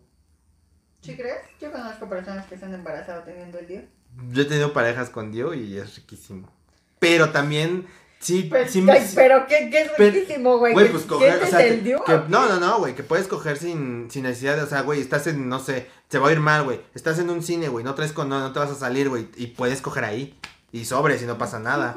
¿Sí 1.00 1.16
crees? 1.16 1.38
Yo 1.60 1.70
conozco 1.72 2.08
personas 2.08 2.46
que 2.46 2.58
se 2.58 2.64
han 2.64 2.74
embarazado 2.74 3.22
teniendo 3.22 3.58
el 3.58 3.66
DIU. 3.66 3.82
Yo 4.30 4.42
he 4.42 4.44
tenido 4.46 4.72
parejas 4.72 5.10
con 5.10 5.30
Diu 5.30 5.54
y 5.54 5.78
es 5.78 5.96
riquísimo. 5.96 6.52
Pero 6.98 7.30
también, 7.30 7.86
sí, 8.18 8.42
Pues, 8.50 8.72
sí, 8.72 8.84
ay, 8.90 9.06
sí- 9.06 9.12
pero 9.14 9.46
qué, 9.46 9.70
qué 9.70 9.82
es 9.82 9.90
Pero- 9.96 10.12
riquísimo, 10.12 10.58
güey. 10.58 10.72
Güey, 10.72 10.90
pues 10.90 11.04
coger, 11.04 11.34
o 11.34 11.46
sientes 11.46 11.50
sea, 11.50 11.82
que- 12.06 12.12
¿o 12.12 12.28
no, 12.28 12.48
no, 12.48 12.58
no, 12.58 12.78
güey, 12.78 12.94
que 12.96 13.04
puedes 13.04 13.28
coger 13.28 13.56
sin, 13.56 14.10
sin 14.10 14.24
necesidad 14.24 14.56
de, 14.56 14.62
o 14.62 14.66
sea, 14.66 14.80
güey, 14.82 15.00
estás 15.00 15.28
en, 15.28 15.48
no 15.48 15.60
sé, 15.60 15.86
se 16.08 16.18
va 16.18 16.28
a 16.28 16.32
ir 16.32 16.40
mal, 16.40 16.64
güey, 16.64 16.80
estás 16.94 17.20
en 17.20 17.30
un 17.30 17.42
cine, 17.44 17.68
güey, 17.68 17.84
no 17.84 17.94
traes 17.94 18.12
con, 18.12 18.28
no, 18.28 18.40
no 18.40 18.52
te 18.52 18.58
vas 18.58 18.70
a 18.70 18.74
salir, 18.74 19.08
güey, 19.08 19.28
y 19.36 19.48
puedes 19.48 19.80
coger 19.80 20.04
ahí, 20.04 20.36
y 20.72 20.84
sobres 20.84 21.22
y 21.22 21.26
no 21.26 21.38
pasa 21.38 21.58
nada. 21.58 21.96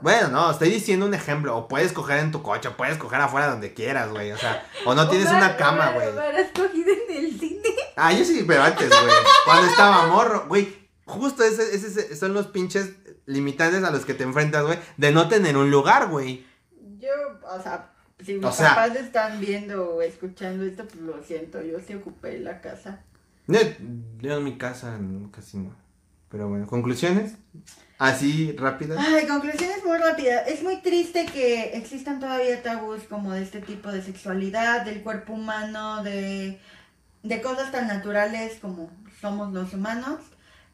Bueno, 0.00 0.28
no, 0.28 0.50
estoy 0.50 0.70
diciendo 0.70 1.06
un 1.06 1.14
ejemplo, 1.14 1.56
o 1.56 1.68
puedes 1.68 1.92
coger 1.92 2.18
en 2.18 2.30
tu 2.32 2.42
coche, 2.42 2.68
o 2.68 2.76
puedes 2.76 2.96
coger 2.98 3.20
afuera 3.20 3.48
donde 3.48 3.74
quieras, 3.74 4.10
güey, 4.10 4.32
o 4.32 4.38
sea, 4.38 4.64
o 4.86 4.94
no 4.94 5.08
tienes 5.10 5.28
Omar, 5.28 5.42
una 5.42 5.56
cama, 5.56 5.90
güey. 5.92 6.08
Omar, 6.08 6.34
has 6.36 6.50
cogido 6.52 6.90
en 7.08 7.16
el 7.24 7.38
cine. 7.38 7.62
Ah, 7.96 8.12
yo 8.12 8.24
sí, 8.24 8.44
pero 8.46 8.62
antes, 8.62 8.88
güey, 8.88 9.14
cuando 9.44 9.70
estaba 9.70 10.06
morro, 10.06 10.46
güey, 10.48 10.88
justo 11.04 11.42
ese, 11.44 11.74
ese, 11.74 12.16
son 12.16 12.32
los 12.32 12.46
pinches 12.48 12.92
limitantes 13.26 13.82
a 13.84 13.90
los 13.90 14.04
que 14.04 14.14
te 14.14 14.22
enfrentas, 14.24 14.64
güey, 14.64 14.78
de 14.96 15.12
no 15.12 15.28
tener 15.28 15.56
un 15.56 15.70
lugar, 15.70 16.08
güey. 16.08 16.46
Yo, 16.98 17.08
o 17.50 17.62
sea, 17.62 17.90
si 18.24 18.34
mis 18.34 18.44
O 18.44 18.52
sea- 18.52 18.70
papás 18.70 18.96
están 18.96 19.40
viendo 19.40 19.96
o 19.96 20.02
escuchando 20.02 20.64
esto, 20.64 20.84
pues 20.84 21.00
lo 21.02 21.22
siento, 21.22 21.60
yo 21.62 21.78
sí 21.86 21.94
ocupé 21.94 22.38
la 22.38 22.60
casa. 22.60 23.02
Yo, 23.46 23.58
yo 24.18 24.36
en 24.38 24.44
mi 24.44 24.58
casa 24.58 24.98
casi 25.32 25.58
no. 25.58 25.74
Pero 26.30 26.48
bueno, 26.48 26.66
conclusiones. 26.66 27.34
Así 27.98 28.54
rápidas. 28.56 28.98
Ay, 29.00 29.26
conclusiones 29.26 29.84
muy 29.84 29.98
rápidas. 29.98 30.46
Es 30.46 30.62
muy 30.62 30.76
triste 30.82 31.26
que 31.26 31.76
existan 31.76 32.20
todavía 32.20 32.62
tabús 32.62 33.02
como 33.08 33.32
de 33.32 33.42
este 33.42 33.60
tipo 33.60 33.90
de 33.90 34.02
sexualidad, 34.02 34.84
del 34.84 35.02
cuerpo 35.02 35.32
humano, 35.32 36.04
de, 36.04 36.60
de 37.24 37.42
cosas 37.42 37.72
tan 37.72 37.88
naturales 37.88 38.58
como 38.60 38.90
somos 39.20 39.52
los 39.52 39.74
humanos. 39.74 40.20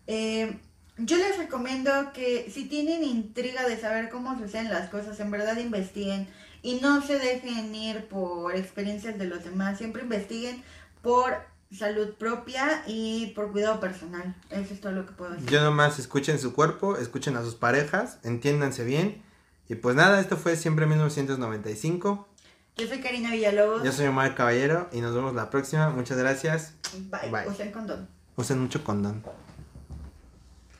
Eh, 0.06 0.58
yo 0.98 1.16
les 1.16 1.38
recomiendo 1.38 2.12
que 2.12 2.50
si 2.52 2.66
tienen 2.66 3.02
intriga 3.02 3.66
de 3.66 3.80
saber 3.80 4.10
cómo 4.10 4.38
suceden 4.38 4.68
las 4.68 4.90
cosas, 4.90 5.18
en 5.18 5.30
verdad 5.30 5.56
investiguen 5.56 6.28
y 6.62 6.80
no 6.80 7.02
se 7.02 7.18
dejen 7.18 7.74
ir 7.74 8.06
por 8.06 8.54
experiencias 8.54 9.18
de 9.18 9.26
los 9.26 9.44
demás. 9.44 9.78
Siempre 9.78 10.02
investiguen 10.02 10.62
por 11.02 11.53
salud 11.76 12.14
propia 12.14 12.82
y 12.86 13.32
por 13.34 13.52
cuidado 13.52 13.80
personal. 13.80 14.34
Eso 14.50 14.74
es 14.74 14.80
todo 14.80 14.92
lo 14.92 15.06
que 15.06 15.12
puedo 15.12 15.32
decir. 15.32 15.48
Yo 15.48 15.62
nomás 15.62 15.98
escuchen 15.98 16.38
su 16.38 16.54
cuerpo, 16.54 16.96
escuchen 16.96 17.36
a 17.36 17.42
sus 17.42 17.54
parejas, 17.54 18.18
entiéndanse 18.22 18.84
bien. 18.84 19.22
Y 19.68 19.76
pues 19.76 19.96
nada, 19.96 20.20
esto 20.20 20.36
fue 20.36 20.56
siempre 20.56 20.86
1995. 20.86 22.28
Yo 22.76 22.88
soy 22.88 23.00
Karina 23.00 23.30
Villalobos. 23.30 23.82
Yo 23.84 23.92
soy 23.92 24.06
Omar 24.06 24.34
Caballero 24.34 24.88
y 24.92 25.00
nos 25.00 25.14
vemos 25.14 25.34
la 25.34 25.48
próxima. 25.50 25.90
Muchas 25.90 26.18
gracias. 26.18 26.74
Bye. 27.10 27.30
Bye. 27.30 27.48
Usen 27.48 27.72
condón. 27.72 28.08
Usen 28.36 28.58
mucho 28.60 28.82
condón. 28.82 29.22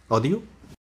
¿Odio? 0.09 0.43